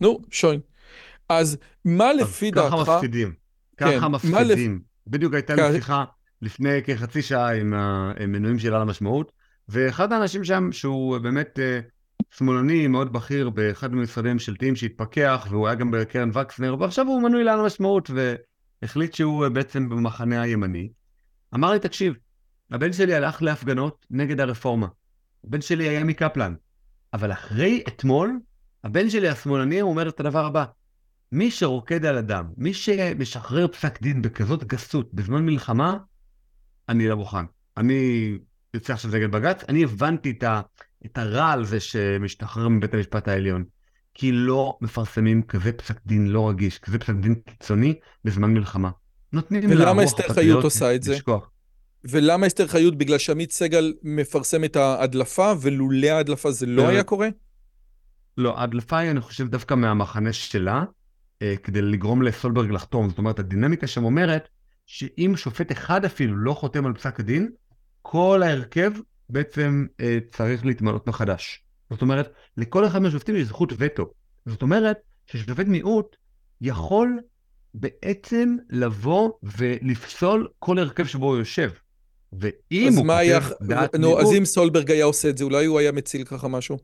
[0.00, 0.60] נו, שוין.
[1.28, 2.74] אז מה לפי דעתך...
[2.74, 3.32] ככה מפסידים.
[3.76, 4.80] ככה כן, מפסידים.
[5.06, 6.04] בדיוק הייתה לי שיחה
[6.42, 9.32] לפני כחצי שעה עם המנויים של על המשמעות,
[9.68, 11.80] ואחד האנשים שם, שהוא באמת אה,
[12.30, 17.44] שמאלני מאוד בכיר באחד המשרדים הממשלתיים שהתפכח, והוא היה גם בקרן וקסנר, ועכשיו הוא מנוי
[17.44, 18.10] לעל המשמעות,
[18.82, 20.90] והחליט שהוא אה, בעצם במחנה הימני.
[21.54, 22.14] אמר לי, תקשיב,
[22.70, 24.86] הבן שלי הלך להפגנות נגד הרפורמה.
[25.44, 26.54] הבן שלי היה מקפלן.
[27.12, 28.38] אבל אחרי אתמול,
[28.84, 30.64] הבן שלי השמאלני אומר את הדבר הבא:
[31.32, 35.96] מי שרוקד על הדם, מי שמשחרר פסק דין בכזאת גסות בזמן מלחמה,
[36.88, 37.44] אני לא מוכן.
[37.76, 38.32] אני
[38.74, 40.60] יוצא עכשיו נגד בג"ץ, אני הבנתי את, ה,
[41.06, 43.64] את הרע על זה שמשתחרר מבית המשפט העליון.
[44.14, 48.90] כי לא מפרסמים כזה פסק דין לא רגיש, כזה פסק דין קיצוני בזמן מלחמה.
[49.32, 51.12] נותנים ולמה אסתר חיות עושה את זה?
[51.12, 51.50] לשכוח.
[52.04, 52.98] ולמה אסתר חיות?
[52.98, 57.28] בגלל שעמית סגל מפרסם את ההדלפה, ולולא ההדלפה זה לא היה קורה?
[58.36, 60.84] לא, ההדלפה היא, אני חושב, דווקא מהמחנה שלה, אה,
[61.62, 63.08] כדי לגרום לסולברג לחתום.
[63.08, 64.48] זאת אומרת, הדינמיקה שם אומרת
[64.86, 67.50] שאם שופט אחד אפילו לא חותם על פסק הדין,
[68.02, 68.92] כל ההרכב
[69.28, 71.62] בעצם אה, צריך להתמנות מחדש.
[71.90, 74.10] זאת אומרת, לכל אחד מהשופטים יש זכות וטו.
[74.46, 76.16] זאת אומרת, ששופט מיעוט
[76.60, 77.18] יכול
[77.74, 81.70] בעצם לבוא ולפסול כל הרכב שבו הוא יושב.
[82.32, 84.22] ואם הוא כותב דעת נו, מיעוט...
[84.22, 86.78] אז אם סולברג היה עושה את זה, אולי הוא היה מציל ככה משהו?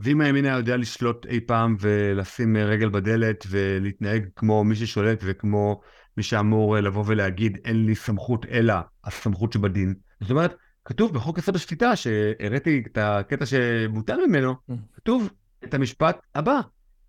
[0.00, 5.80] ואם הימין היה יודע לשלוט אי פעם ולשים רגל בדלת ולהתנהג כמו מי ששולט וכמו
[6.16, 8.74] מי שאמור לבוא ולהגיד אין לי סמכות אלא
[9.04, 9.94] הסמכות שבדין.
[10.20, 14.74] זאת אומרת, כתוב בחוק יסוד השפיטה, שהראיתי את הקטע שבוטל ממנו, mm.
[14.96, 15.30] כתוב
[15.64, 16.60] את המשפט הבא,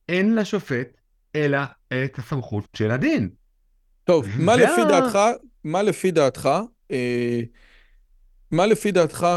[0.10, 0.88] אין לשופט
[1.36, 3.30] אלא את הסמכות של הדין.
[4.04, 5.20] טוב, מה לפי דעתך,
[5.64, 6.50] מה לפי דעתך,
[6.92, 7.42] אה,
[8.52, 9.28] מה לפי דעתך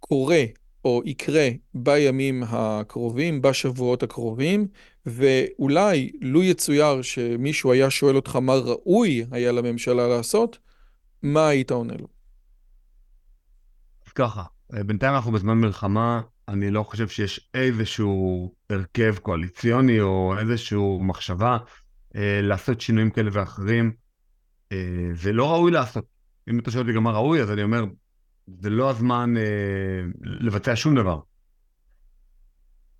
[0.00, 0.44] קורה
[0.86, 4.66] או יקרה בימים הקרובים, בשבועות הקרובים,
[5.06, 10.58] ואולי לו יצויר שמישהו היה שואל אותך מה ראוי היה לממשלה לעשות,
[11.22, 12.08] מה היית עונה לו?
[14.14, 21.58] ככה, בינתיים אנחנו בזמן מלחמה, אני לא חושב שיש איזשהו הרכב קואליציוני או איזושהי מחשבה
[22.16, 23.92] אה, לעשות שינויים כאלה ואחרים,
[24.72, 26.04] אה, ולא ראוי לעשות.
[26.50, 27.84] אם אתה שואל אותי גם מה ראוי, אז אני אומר,
[28.46, 29.42] זה לא הזמן אה,
[30.22, 31.20] לבצע שום דבר.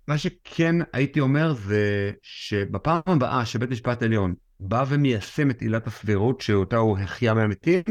[0.07, 6.41] מה שכן הייתי אומר זה שבפעם הבאה שבית משפט עליון בא ומיישם את עילת הסבירות
[6.41, 7.83] שאותה הוא החיה מהמתים,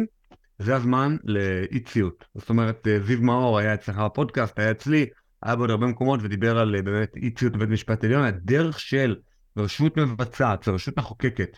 [0.58, 2.24] זה הזמן לאי ציות.
[2.34, 5.06] זאת אומרת, אה, זיו מאור היה אצלך בפודקאסט, היה אצלי,
[5.42, 8.24] היה בעוד הרבה מקומות ודיבר על אה, באמת אי ציות בבית משפט עליון.
[8.24, 9.16] הדרך של
[9.56, 11.56] רשות מבצעת ורשות מחוקקת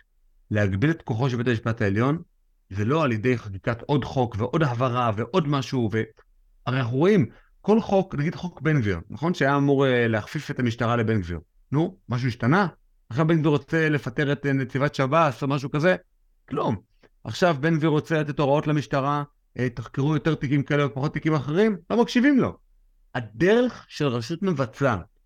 [0.51, 2.23] להגביל את כוחו של בית המשפט העליון
[2.71, 7.27] ולא על ידי חקיקת עוד חוק ועוד הבהרה ועוד משהו, והרי אנחנו רואים,
[7.61, 9.35] כל חוק, נגיד חוק בן גביר, נכון?
[9.35, 11.41] שהיה אמור אה, להכפיף את המשטרה לבן גביר.
[11.73, 12.66] נו, משהו השתנה?
[13.11, 15.97] עכשיו בן גביר רוצה לפטר את אה, נציבת שב"ס או משהו כזה?
[16.49, 16.77] כלום.
[17.25, 19.23] עכשיו בן גביר רוצה לתת הוראות למשטרה,
[19.59, 22.59] אה, תחקרו יותר תיקים כאלה ופחות תיקים אחרים, לא מקשיבים לו.
[23.14, 25.19] הדרך של רשות מבצעת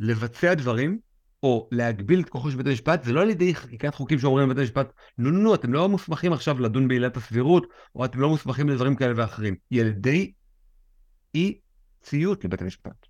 [0.00, 0.98] לבצע דברים
[1.44, 4.58] או להגביל את כוחו של בית המשפט, זה לא על ידי חקיקת חוקים שאומרים לבית
[4.58, 8.68] המשפט, נו נו נו, אתם לא מוסמכים עכשיו לדון בעילת הסבירות, או אתם לא מוסמכים
[8.68, 9.54] לדברים כאלה ואחרים.
[9.70, 10.32] היא על ידי
[11.34, 11.58] אי
[12.02, 13.06] ציות לבית המשפט.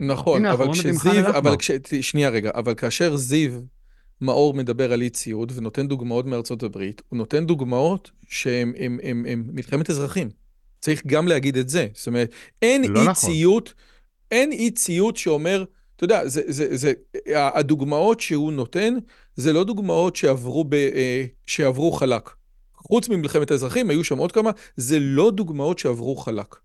[0.00, 1.70] נכון, אבל כשזיו, אבל כש...
[2.00, 3.60] שנייה רגע, אבל כאשר זיו
[4.20, 8.72] מאור מדבר על אי ציות ונותן דוגמאות מארצות הברית, הוא נותן דוגמאות שהן
[9.34, 10.30] מלחמת אזרחים.
[10.80, 11.86] צריך גם להגיד את זה.
[11.94, 12.30] זאת אומרת,
[12.62, 13.30] אין לא אי נכון.
[13.30, 13.74] ציות,
[14.30, 15.64] אין אי ציות שאומר,
[15.96, 16.92] אתה יודע, זה, זה, זה,
[17.34, 18.94] הדוגמאות שהוא נותן,
[19.36, 22.30] זה לא דוגמאות שעברו, ב, אה, שעברו חלק.
[22.76, 26.56] חוץ ממלחמת האזרחים, היו שם עוד כמה, זה לא דוגמאות שעברו חלק.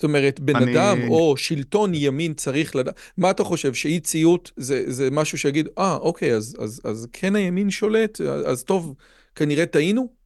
[0.00, 0.72] זאת אומרת, בן אני...
[0.72, 5.68] אדם או שלטון ימין צריך לדעת, מה אתה חושב, שאי ציות זה, זה משהו שיגיד,
[5.78, 8.94] אה, ah, אוקיי, אז, אז, אז כן הימין שולט, אז טוב,
[9.34, 10.19] כנראה טעינו?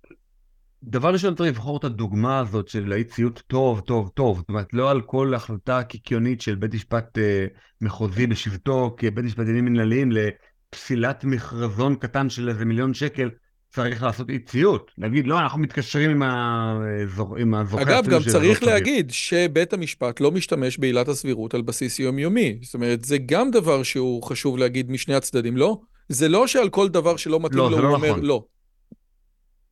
[0.86, 4.38] דבר ראשון צריך לבחור את הדוגמה הזאת של האי ציות טוב, טוב, טוב.
[4.38, 7.46] זאת אומרת, לא על כל החלטה קיקיונית של בית משפט אה,
[7.80, 13.30] מחוזי בשבתו כבית משפט עניינים מנהליים לפסילת מכרזון קטן של איזה מיליון שקל,
[13.74, 14.90] צריך לעשות אי ציות.
[14.98, 17.32] להגיד, לא, אנחנו מתקשרים עם, הזוכ...
[17.38, 17.82] עם הזוכה.
[17.82, 22.58] אגב, גם צריך לא להגיד שבית המשפט לא משתמש בעילת הסבירות על בסיס יומיומי.
[22.62, 25.80] זאת אומרת, זה גם דבר שהוא חשוב להגיד משני הצדדים, לא?
[26.08, 28.24] זה לא שעל כל דבר שלא מתאים לא, לו, הוא לא אומר נכון.
[28.24, 28.44] לא.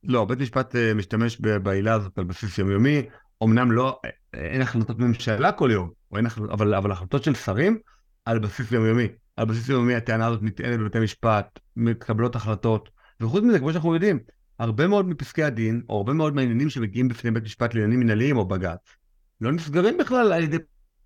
[0.03, 3.01] לא, בית משפט אה, משתמש בעילה הזאת על בסיס יומיומי,
[3.43, 7.77] אמנם לא, אה, אין החלטות ממשלה כל יום, אין, אבל, אבל החלטות של שרים
[8.25, 9.07] על בסיס יומיומי.
[9.37, 12.89] על בסיס יומיומי הטענה הזאת נטענת בבתי משפט, מתקבלות החלטות,
[13.21, 14.19] וחוץ מזה, כמו שאנחנו יודעים,
[14.59, 18.45] הרבה מאוד מפסקי הדין, או הרבה מאוד מהעניינים שמגיעים בפני בית משפט לעניינים מנהליים או
[18.47, 18.95] בג"ץ,
[19.41, 20.57] לא נסגרים בכלל על ידי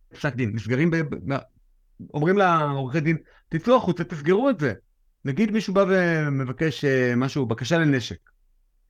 [0.09, 0.95] פסק דין, נסגרים, ב...
[2.13, 3.17] אומרים לעורכי דין,
[3.49, 4.73] תצאו החוצה, תסגרו את זה.
[5.25, 8.17] נגיד מישהו בא ומבקש אה, משהו, בקשה לנשק.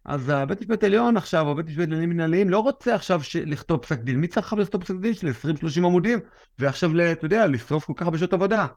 [0.07, 3.99] אז הבית משפט העליון עכשיו, או בית משפט לעניינים מנהליים, לא רוצה עכשיו לכתוב פסק
[3.99, 4.19] דין.
[4.19, 6.19] מי צריך לכתוב פסק דין של 20-30 עמודים,
[6.59, 8.67] ועכשיו, אתה יודע, לשרוף כל כך הרבה שעות עבודה?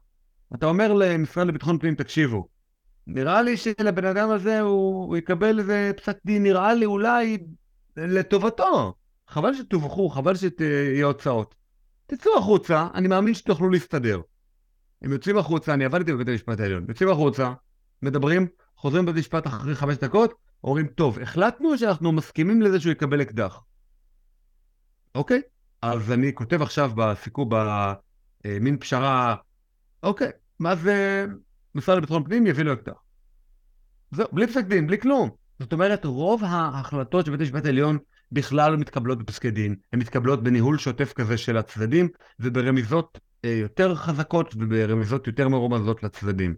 [0.55, 2.47] אתה אומר למשרד לביטחון פנים, תקשיבו,
[3.07, 7.37] נראה לי שלבן אדם הזה הוא, הוא יקבל איזה פסק דין, נראה לי אולי
[7.97, 8.93] לטובתו.
[9.27, 11.55] חבל שתובכו, חבל שיהיו הוצאות.
[12.07, 14.21] תצאו החוצה, אני מאמין שתוכלו להסתדר.
[15.01, 17.53] הם יוצאים החוצה, אני עבדתי בבית המשפט העליון, יוצאים החוצה,
[18.01, 23.21] מדברים, חוזרים בבית המשפט אחרי חמש דקות, אומרים, טוב, החלטנו שאנחנו מסכימים לזה שהוא יקבל
[23.21, 23.61] אקדח.
[25.15, 25.41] אוקיי?
[25.81, 27.49] אז אני כותב עכשיו בסיכום,
[28.43, 29.35] במין פשרה,
[30.03, 31.25] אוקיי, מה זה
[31.75, 32.93] משרד לביטחון פנים יביא לו אקדח.
[34.11, 35.29] זהו, בלי פסק דין, בלי כלום.
[35.59, 37.97] זאת אומרת, רוב ההחלטות של בית המשפט העליון
[38.31, 42.09] בכלל לא מתקבלות בפסקי דין, הן מתקבלות בניהול שוטף כזה של הצדדים,
[42.39, 46.55] וברמיזות אה, יותר חזקות וברמיזות יותר מרומזות לצדדים.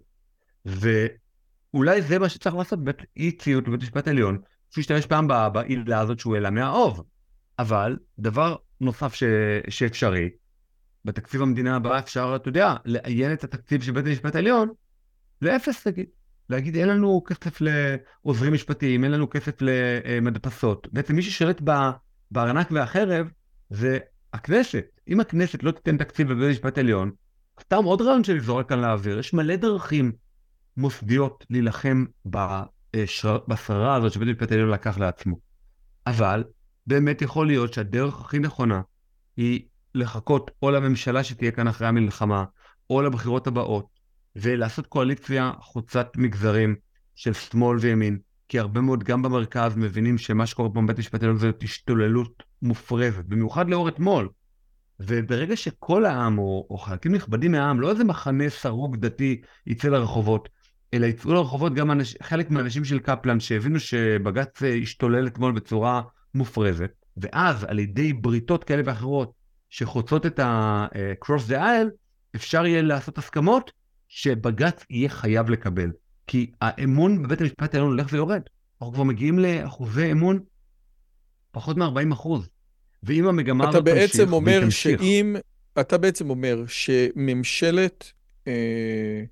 [1.73, 4.37] ואולי זה מה שצריך לעשות בבית אי ציות בבית המשפט העליון,
[4.69, 7.03] שהוא ישתמש פעם בעילה הזאת שהוא העלה מהאוב.
[7.59, 9.23] אבל דבר נוסף ש...
[9.69, 10.29] שאפשרי,
[11.05, 14.69] בתקציב המדינה הבא אפשר, אתה יודע, לעיין את התקציב של בית המשפט העליון
[15.41, 16.05] לאפס תגיד.
[16.49, 20.87] להגיד אין לנו כסף לעוזרים משפטיים, אין לנו כסף למדפסות.
[20.91, 21.61] בעצם מי ששולט
[22.31, 23.27] בארנק והחרב
[23.69, 23.97] זה
[24.33, 24.85] הכנסת.
[25.07, 27.11] אם הכנסת לא תיתן תקציב בבית המשפט העליון,
[27.61, 30.11] סתם עוד רעיון שאני זורק כאן לאוויר, יש מלא דרכים
[30.77, 32.05] מוסדיות להילחם
[33.47, 35.35] בשררה הזאת שבית המשפט העליון לקח לעצמו.
[36.07, 36.43] אבל
[36.87, 38.81] באמת יכול להיות שהדרך הכי נכונה
[39.37, 39.61] היא
[39.95, 42.43] לחכות או לממשלה שתהיה כאן אחרי המלחמה,
[42.89, 43.85] או לבחירות הבאות,
[44.35, 46.75] ולעשות קואליציה חוצת מגזרים
[47.15, 51.37] של שמאל וימין, כי הרבה מאוד גם במרכז מבינים שמה שקורה פה בבית המשפט העליון
[51.37, 54.29] זאת השתוללות מופרזת, במיוחד לאור אתמול.
[54.99, 60.49] וברגע שכל העם, או, או חלקים נכבדים מהעם, לא איזה מחנה סרוג דתי יצא לרחובות,
[60.93, 66.01] אלא יצאו לרחובות גם אנש, חלק מהאנשים של קפלן שהבינו שבג"ץ השתולל אתמול בצורה
[66.35, 69.31] מופרזת, ואז על ידי בריתות כאלה ואחרות
[69.69, 71.89] שחוצות את ה-cross the aisle,
[72.35, 73.71] אפשר יהיה לעשות הסכמות
[74.07, 75.91] שבג"ץ יהיה חייב לקבל.
[76.27, 78.41] כי האמון בבית המשפט העליון הולך ויורד.
[78.81, 80.39] אנחנו כבר מגיעים לאחוזי אמון
[81.51, 82.49] פחות מ-40 אחוז.
[83.03, 85.01] ואם המגמה הזאת תמשיך, והיא תמשיך...
[85.01, 85.35] שאם,
[85.79, 88.11] אתה בעצם אומר שממשלת,
[88.47, 89.23] אה,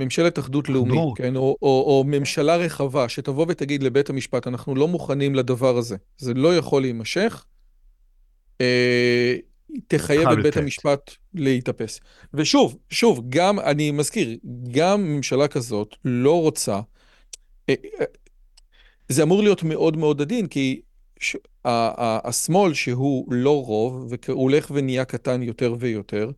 [0.00, 4.88] ממשלת אחדות לאומית, כן, או, או, או ממשלה רחבה, שתבוא ותגיד לבית המשפט, אנחנו לא
[4.88, 7.44] מוכנים לדבר הזה, זה לא יכול להימשך,
[8.60, 9.36] אה,
[9.88, 12.00] תחייב את בית המשפט להתאפס.
[12.34, 14.36] ושוב, שוב, גם, אני מזכיר,
[14.70, 16.80] גם ממשלה כזאת לא רוצה,
[17.68, 18.04] אה, אה,
[19.08, 20.80] זה אמור להיות מאוד מאוד עדין, כי
[21.20, 26.30] ש, השמאל שהוא לא רוב, והוא הולך ונהיה קטן יותר ויותר,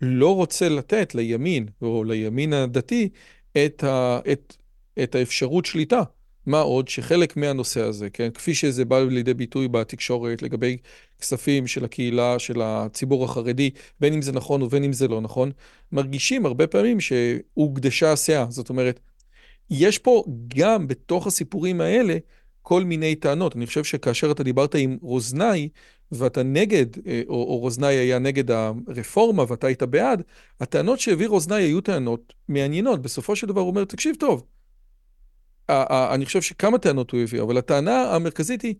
[0.00, 3.08] לא רוצה לתת לימין, או לימין הדתי,
[3.64, 4.56] את, ה, את,
[5.02, 6.02] את האפשרות שליטה.
[6.46, 10.76] מה עוד שחלק מהנושא הזה, כן, כפי שזה בא לידי ביטוי בתקשורת לגבי
[11.20, 13.70] כספים של הקהילה, של הציבור החרדי,
[14.00, 15.52] בין אם זה נכון ובין אם זה לא נכון,
[15.92, 18.46] מרגישים הרבה פעמים שהוגדשה הסאה.
[18.48, 19.00] זאת אומרת,
[19.70, 20.24] יש פה
[20.56, 22.16] גם בתוך הסיפורים האלה
[22.62, 23.56] כל מיני טענות.
[23.56, 25.68] אני חושב שכאשר אתה דיברת עם רוזנאי,
[26.12, 30.22] ואתה נגד, אה, או, או רוזנאי היה נגד הרפורמה ואתה היית בעד,
[30.60, 33.02] הטענות שהביא רוזנאי היו טענות מעניינות.
[33.02, 34.44] בסופו של דבר הוא אומר, תקשיב טוב,
[35.68, 38.74] אני חושב שכמה טענות הוא הביא, אבל הטענה המרכזית היא,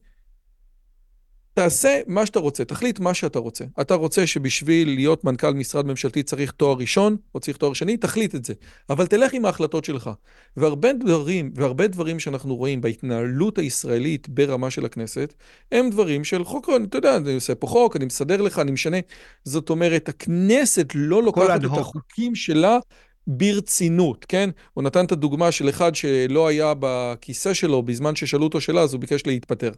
[1.56, 3.64] תעשה מה שאתה רוצה, תחליט מה שאתה רוצה.
[3.80, 8.34] אתה רוצה שבשביל להיות מנכ"ל משרד ממשלתי צריך תואר ראשון, או צריך תואר שני, תחליט
[8.34, 8.54] את זה.
[8.90, 10.10] אבל תלך עם ההחלטות שלך.
[10.56, 15.34] והרבה דברים, והרבה דברים שאנחנו רואים בהתנהלות הישראלית ברמה של הכנסת,
[15.72, 18.98] הם דברים של חוק, אתה יודע, אני עושה פה חוק, אני מסדר לך, אני משנה.
[19.44, 22.78] זאת אומרת, הכנסת לא לוקחת את החוקים שלה
[23.26, 24.50] ברצינות, כן?
[24.74, 28.92] הוא נתן את הדוגמה של אחד שלא היה בכיסא שלו בזמן ששאלו אותו שאלה, אז
[28.92, 29.70] הוא ביקש להתפטר.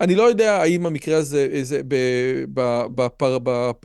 [0.00, 1.80] אני לא יודע האם המקרה הזה זה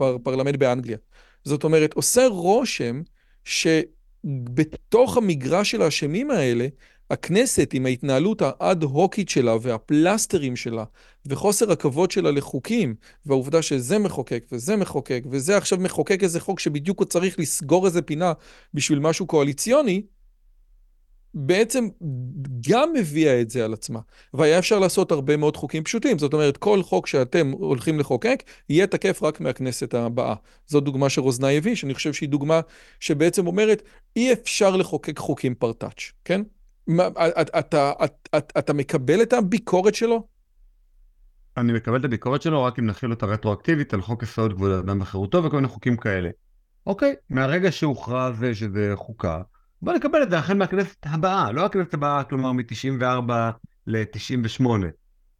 [0.00, 0.96] בפרלמנט באנגליה.
[1.44, 3.02] זאת אומרת, עושה רושם
[3.44, 6.66] שבתוך המגרש של האשמים האלה,
[7.10, 10.84] הכנסת עם ההתנהלות האד-הוקית שלה והפלסטרים שלה
[11.26, 12.94] וחוסר הכבוד שלה לחוקים
[13.26, 18.02] והעובדה שזה מחוקק וזה מחוקק וזה עכשיו מחוקק איזה חוק שבדיוק הוא צריך לסגור איזה
[18.02, 18.32] פינה
[18.74, 20.02] בשביל משהו קואליציוני,
[21.34, 21.88] בעצם
[22.68, 24.00] גם הביאה את זה על עצמה.
[24.34, 26.18] והיה אפשר לעשות הרבה מאוד חוקים פשוטים.
[26.18, 30.34] זאת אומרת, כל חוק שאתם הולכים לחוקק, יהיה תקף רק מהכנסת הבאה.
[30.66, 32.60] זו דוגמה שרוזנאי הביא, שאני חושב שהיא דוגמה
[33.00, 33.82] שבעצם אומרת,
[34.16, 36.42] אי אפשר לחוקק חוקים פרטאץ', כן?
[38.58, 40.26] אתה מקבל את הביקורת שלו?
[41.56, 45.00] אני מקבל את הביקורת שלו רק אם נכיל אותה רטרואקטיבית על חוק יסוד כבוד האדם
[45.00, 46.30] וחירותו וכל מיני חוקים כאלה.
[46.86, 49.40] אוקיי, מהרגע שהוכרז שזה חוקה,
[49.82, 53.32] בוא נקבל את זה החל מהכנסת הבאה, לא הכנסת הבאה, כלומר מ-94
[53.86, 54.66] ל-98.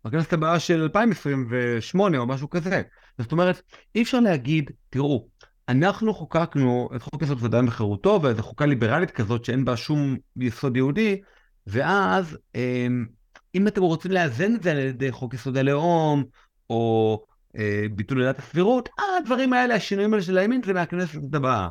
[0.04, 2.82] בכנסת הבאה של 2028 או משהו כזה.
[3.18, 3.62] זאת אומרת,
[3.94, 5.28] אי אפשר להגיד, תראו,
[5.70, 10.16] אנחנו חוקקנו את חוק יסוד כבוד האדם וחירותו, וזו חוקה ליברלית כזאת שאין בה שום
[10.36, 11.20] יסוד יהודי,
[11.66, 13.06] ואז אמ,
[13.54, 16.24] אם אתם רוצים לאזן את זה על ידי חוק יסוד הלאום,
[16.70, 17.24] או
[17.56, 21.68] אה, ביטול עילת הסבירות, הדברים האלה, השינויים האלה של הימין, זה מהכנסת הבאה.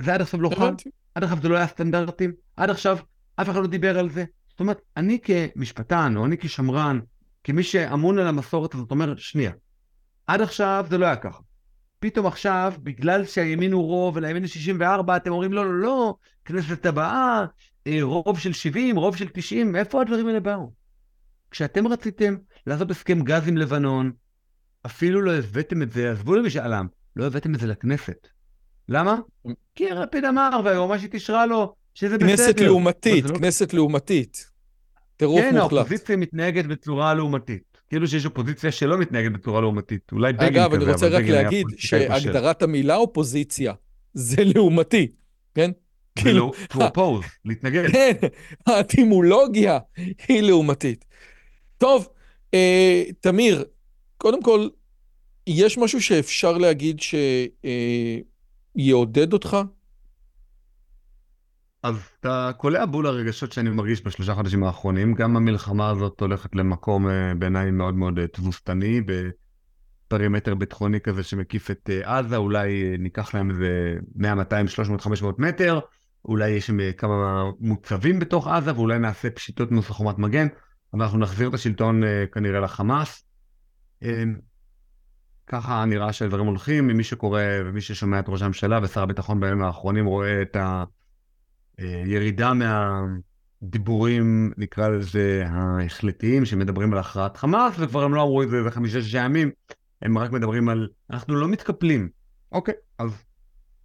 [0.00, 0.74] זה עד עכשיו לא חל,
[1.14, 2.98] עד עכשיו זה לא היה סטנדרטים, עד עכשיו
[3.36, 4.24] אף אחד לא דיבר על זה.
[4.50, 7.00] זאת אומרת, אני כמשפטן, או אני כשמרן,
[7.44, 9.52] כמי שאמון על המסורת הזאת, אומר, שנייה,
[10.26, 11.49] עד עכשיו זה לא היה ככה.
[12.00, 16.86] פתאום עכשיו, בגלל שהימין הוא רוב ולימין יש 64, אתם אומרים לא, לא, לא, כנסת
[16.86, 17.44] הבאה,
[17.86, 20.70] אה, רוב של 70, רוב של 90, מאיפה הדברים האלה באו?
[21.50, 22.36] כשאתם רציתם
[22.66, 24.12] לעשות הסכם גז עם לבנון,
[24.86, 26.86] אפילו לא הבאתם את זה, עזבו למשאל עם,
[27.16, 28.28] לא הבאתם את זה לכנסת.
[28.88, 29.16] למה?
[29.74, 32.28] כי לפיד אמר והיועמ"שית אישרה לו שזה בסדר.
[32.28, 33.38] כנסת לעומתית, לא...
[33.38, 34.50] כנסת לעומתית.
[35.16, 35.70] טירוף כן, מוחלט.
[35.70, 37.69] כן, האופוזיציה מתנהגת בצורה לעומתית.
[37.90, 40.12] כאילו שיש אופוזיציה שלא מתנהגת בצורה לעומתית.
[40.12, 43.72] אולי בגין כזה, אגב, אני רוצה רק להגיד שהגדרת המילה אופוזיציה
[44.14, 45.08] זה לעומתי,
[45.54, 45.70] כן?
[46.16, 47.90] כאילו, to oppose, להתנגד.
[47.92, 48.12] כן,
[48.66, 49.78] האטימולוגיה
[50.28, 51.04] היא לעומתית.
[51.78, 52.08] טוב,
[52.54, 53.64] אה, תמיר,
[54.16, 54.68] קודם כל,
[55.46, 57.14] יש משהו שאפשר להגיד ש...
[57.64, 58.18] אה,
[59.32, 59.56] אותך?
[61.82, 65.14] אז אתה קולע בול הרגשות שאני מרגיש בשלושה חודשים האחרונים.
[65.14, 69.00] גם המלחמה הזאת הולכת למקום אה, בעיניי מאוד מאוד אה, תבוסתני,
[70.06, 75.38] בפרימטר ביטחוני כזה שמקיף את אה, עזה, אולי ניקח להם איזה 100, 200, 300, 500
[75.38, 75.80] מטר,
[76.24, 80.46] אולי יש כמה מוצבים בתוך עזה, ואולי נעשה פשיטות נוסח חומת מגן,
[80.94, 82.02] אבל אנחנו נחזיר את השלטון
[82.32, 83.24] כנראה לחמאס.
[85.46, 90.06] ככה נראה שהדברים הולכים, ממי שקורא ומי ששומע את ראש הממשלה ושר הביטחון בימים האחרונים
[90.06, 90.56] רואה את
[91.80, 92.52] הירידה
[93.62, 98.70] מהדיבורים, נקרא לזה, ההחלטיים, שמדברים על הכרעת חמאס, וכבר הם לא אמרו את זה איזה
[98.70, 99.50] חמישה-שישה ימים,
[100.02, 102.08] הם רק מדברים על, אנחנו לא מתקפלים.
[102.52, 103.10] אוקיי, אז,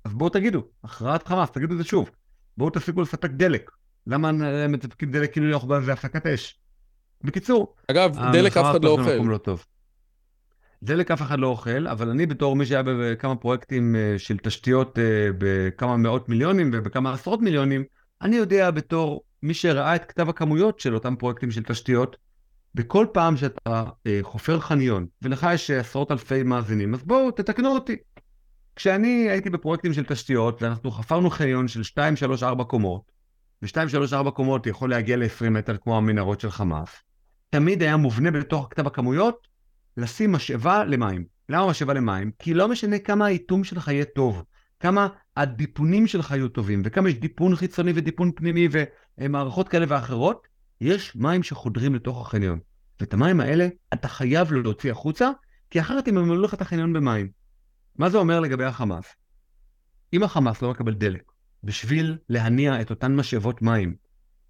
[0.05, 2.09] אז בואו תגידו, הכרעת חמאס, תגידו את זה שוב.
[2.57, 3.71] בואו תפסיקו לספק דלק.
[4.07, 4.31] למה
[4.69, 6.59] מספקים דלק כאילו אנחנו באיזה הפסקת אש?
[7.23, 9.11] בקיצור, אגב, דלק אף אחד לא אוכל.
[9.11, 9.65] לא טוב.
[10.85, 14.99] דלק אף אחד לא אוכל, אבל אני בתור מי שהיה בכמה פרויקטים אה, של תשתיות
[14.99, 17.83] אה, בכמה מאות מיליונים ובכמה עשרות מיליונים,
[18.21, 22.17] אני יודע בתור מי שראה את כתב הכמויות של אותם פרויקטים של תשתיות,
[22.75, 27.95] בכל פעם שאתה אה, חופר חניון, ולך יש עשרות אלפי מאזינים, אז בואו תתקנו אותי.
[28.75, 33.11] כשאני הייתי בפרויקטים של תשתיות, ואנחנו חפרנו חניון של 2, 3, 4 קומות,
[33.61, 36.89] ו-2, 3, 4 קומות יכול להגיע ל-20 מטר כמו המנהרות של חמאס,
[37.49, 39.54] תמיד היה מובנה בתוך כתב הכמויות
[39.97, 41.25] לשים משאבה למים.
[41.49, 42.31] למה משאבה למים?
[42.39, 44.43] כי לא משנה כמה האיטום שלך יהיה טוב,
[44.79, 48.67] כמה הדיפונים שלך יהיו טובים, וכמה יש דיפון חיצוני ודיפון פנימי
[49.17, 50.47] ומערכות כאלה ואחרות,
[50.81, 52.59] יש מים שחודרים לתוך החניון.
[52.99, 55.31] ואת המים האלה אתה חייב להוציא החוצה,
[55.69, 57.29] כי אחרת הם ימלאו לך את החניון במים.
[57.95, 59.05] מה זה אומר לגבי החמאס?
[60.13, 61.31] אם החמאס לא מקבל דלק
[61.63, 63.95] בשביל להניע את אותן משאבות מים,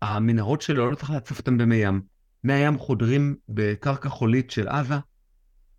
[0.01, 2.01] המנהרות שלו לא צריך להצוף אותן במי ים.
[2.43, 4.95] מי הים חודרים בקרקע חולית של עזה,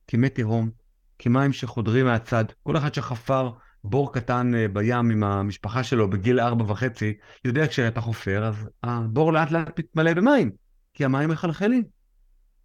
[0.08, 0.70] כמי תהום,
[1.18, 2.44] כמים שחודרים מהצד.
[2.62, 3.50] כל אחד שחפר
[3.84, 9.32] בור קטן אה, בים עם המשפחה שלו בגיל ארבע וחצי, יודע כשאתה חופר, אז הבור
[9.32, 10.50] לאט לאט מתמלא במים,
[10.94, 11.84] כי המים מחלחלים.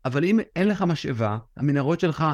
[0.05, 2.25] אבל אם אין לך משאבה, המנהרות שלך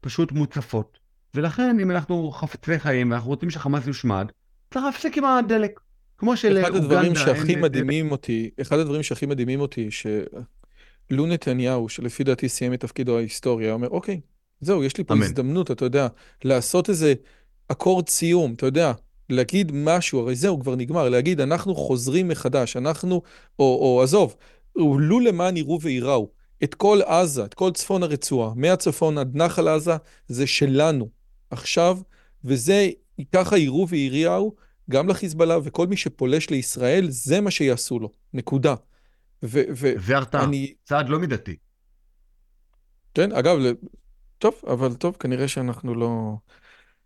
[0.00, 0.98] פשוט מוצפות.
[1.34, 4.26] ולכן, אם אנחנו חפצי חיים ואנחנו רוצים שחמאס יושמד,
[4.70, 5.80] צריך להפסיק עם הדלק.
[6.18, 6.68] כמו שלאוגנדה...
[6.68, 9.90] אחד הדברים שהכי מדהימים אותי, אחד הדברים שהכי מדהימים אותי,
[11.10, 14.20] שלו נתניהו, שלפי דעתי סיים את תפקידו ההיסטוריה, אומר, אוקיי,
[14.60, 15.22] זהו, יש לי פה אמן.
[15.22, 16.08] הזדמנות, אתה יודע,
[16.44, 17.14] לעשות איזה
[17.68, 18.92] אקורד סיום, אתה יודע,
[19.30, 23.22] להגיד משהו, הרי זהו, כבר נגמר, להגיד, אנחנו חוזרים מחדש, אנחנו,
[23.58, 24.36] או, או עזוב,
[24.76, 26.28] לו למען יראו וייראו,
[26.64, 29.96] את כל עזה, את כל צפון הרצועה, מהצפון עד נחל עזה,
[30.28, 31.08] זה שלנו,
[31.50, 31.98] עכשיו,
[32.44, 32.90] וזה,
[33.32, 34.54] ככה יראו וייראו,
[34.90, 38.74] גם לחיזבאללה וכל מי שפולש לישראל, זה מה שיעשו לו, נקודה.
[39.96, 40.46] זה הרתעה,
[40.84, 41.56] צעד לא מידתי.
[43.14, 43.56] כן, אגב,
[44.38, 46.36] טוב, אבל טוב, כנראה שאנחנו לא...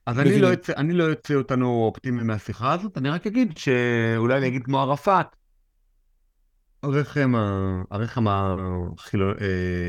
[0.06, 4.38] אז אני לא, יוצא, אני לא יוצא אותנו אופטימיים מהשיחה הזאת, אני רק אגיד שאולי
[4.38, 5.26] אני אגיד כמו ערפאת,
[6.82, 7.32] הרחם,
[7.90, 8.24] הרחם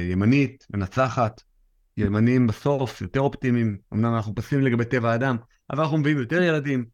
[0.10, 1.42] הימנית, מנצחת,
[1.98, 5.38] ימנים בסוף יותר אופטימיים, אמנם אנחנו פסימיים לגבי טבע האדם,
[5.70, 6.86] אבל אנחנו מביאים יותר ילדים,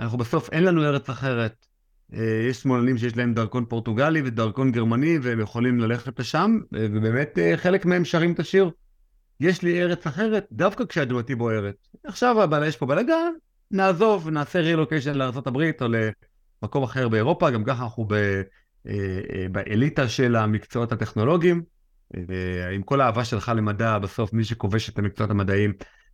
[0.00, 1.66] אנחנו בסוף אין לנו ארץ אחרת.
[2.14, 7.38] אה, יש שמאלנים שיש להם דרכון פורטוגלי ודרכון גרמני והם יכולים ללכת לשם, אה, ובאמת
[7.38, 8.70] אה, חלק מהם שרים את השיר.
[9.40, 11.74] יש לי ארץ אחרת דווקא כשאדמתי בוערת.
[12.04, 13.32] עכשיו אבל יש פה בלאגן,
[13.70, 15.86] נעזוב, נעשה רילוקיישן לארה"ב או
[16.62, 18.42] למקום אחר באירופה, גם ככה אנחנו ב,
[19.50, 21.62] באליטה של המקצועות הטכנולוגיים.
[22.74, 25.72] עם כל האהבה שלך למדע, בסוף מי שכובש את המקצועות המדעיים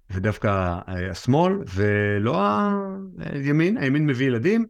[0.09, 2.43] זה דווקא השמאל, ולא
[3.19, 4.67] הימין, הימין מביא ילדים,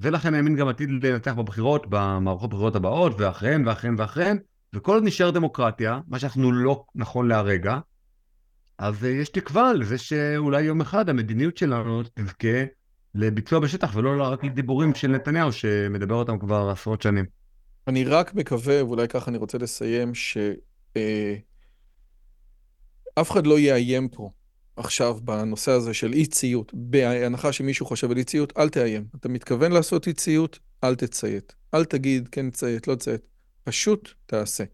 [0.00, 4.38] ולכן הימין גם עתיד לנצח בבחירות, במערכות הבחירות הבאות, ואחריהן ואחריהן ואחריהן,
[4.74, 7.78] וכל עוד נשאר דמוקרטיה, מה שאנחנו לא נכון להרגע,
[8.78, 12.64] אז אה, יש תקווה לזה שאולי יום אחד המדיניות שלנו תזכה
[13.14, 17.24] לביצוע בשטח, ולא רק לדיבורים של נתניהו, שמדבר אותם כבר עשרות שנים.
[17.88, 20.46] אני רק מקווה, ואולי ככה אני רוצה לסיים, שאף
[23.16, 24.30] אה, אחד לא יאיים פה
[24.80, 29.04] עכשיו בנושא הזה של אי ציות, בהנחה שמישהו חושב על אי ציות, אל תאיים.
[29.20, 31.54] אתה מתכוון לעשות אי ציות, אל תציית.
[31.74, 33.20] אל תגיד כן ציית, לא ציית.
[33.64, 34.64] פשוט תעשה.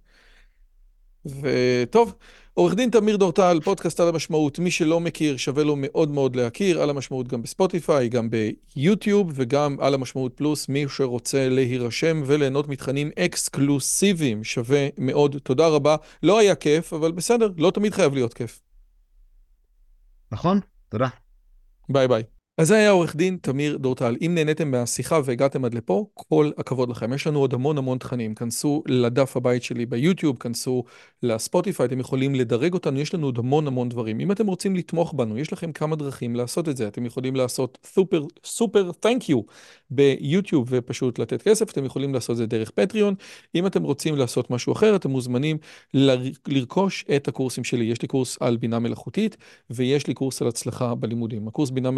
[1.40, 2.14] וטוב,
[2.54, 6.82] עורך דין תמיר דורטל, פודקאסט על המשמעות, מי שלא מכיר, שווה לו מאוד מאוד להכיר,
[6.82, 13.10] על המשמעות גם בספוטיפיי, גם ביוטיוב וגם על המשמעות פלוס, מי שרוצה להירשם וליהנות מתכנים
[13.18, 15.36] אקסקלוסיביים, שווה מאוד.
[15.42, 15.96] תודה רבה.
[16.22, 18.65] לא היה כיף, אבל בסדר, לא תמיד חייב להיות כיף.
[20.32, 21.08] נכון, תודה.
[21.88, 22.22] ביי ביי.
[22.58, 24.16] אז זה היה עורך דין תמיר דורטל.
[24.26, 27.12] אם נהניתם מהשיחה והגעתם עד לפה, כל הכבוד לכם.
[27.12, 28.34] יש לנו עוד המון המון תכנים.
[28.34, 30.84] כנסו לדף הבית שלי ביוטיוב, כנסו
[31.22, 34.20] לספוטיפיי, אתם יכולים לדרג אותנו, יש לנו עוד המון המון דברים.
[34.20, 36.88] אם אתם רוצים לתמוך בנו, יש לכם כמה דרכים לעשות את זה.
[36.88, 39.40] אתם יכולים לעשות super, super thank you
[39.90, 43.14] ביוטיוב ופשוט לתת כסף, אתם יכולים לעשות את זה דרך פטריון.
[43.54, 45.58] אם אתם רוצים לעשות משהו אחר, אתם מוזמנים
[45.94, 47.84] ל- לרכוש את הקורסים שלי.
[47.84, 49.36] יש לי קורס על בינה מלאכותית,
[49.70, 51.48] ויש לי קורס על הצלחה בלימודים.
[51.48, 51.90] הקורס בינה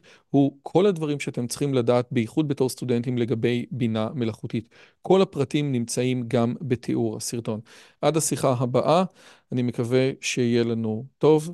[0.30, 4.68] הוא כל הדברים שאתם צריכים לדעת, בייחוד בתור סטודנטים לגבי בינה מלאכותית.
[5.02, 7.60] כל הפרטים נמצאים גם בתיאור הסרטון.
[8.02, 9.04] עד השיחה הבאה,
[9.52, 11.50] אני מקווה שיהיה לנו טוב.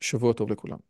[0.00, 0.89] שבוע טוב לכולם.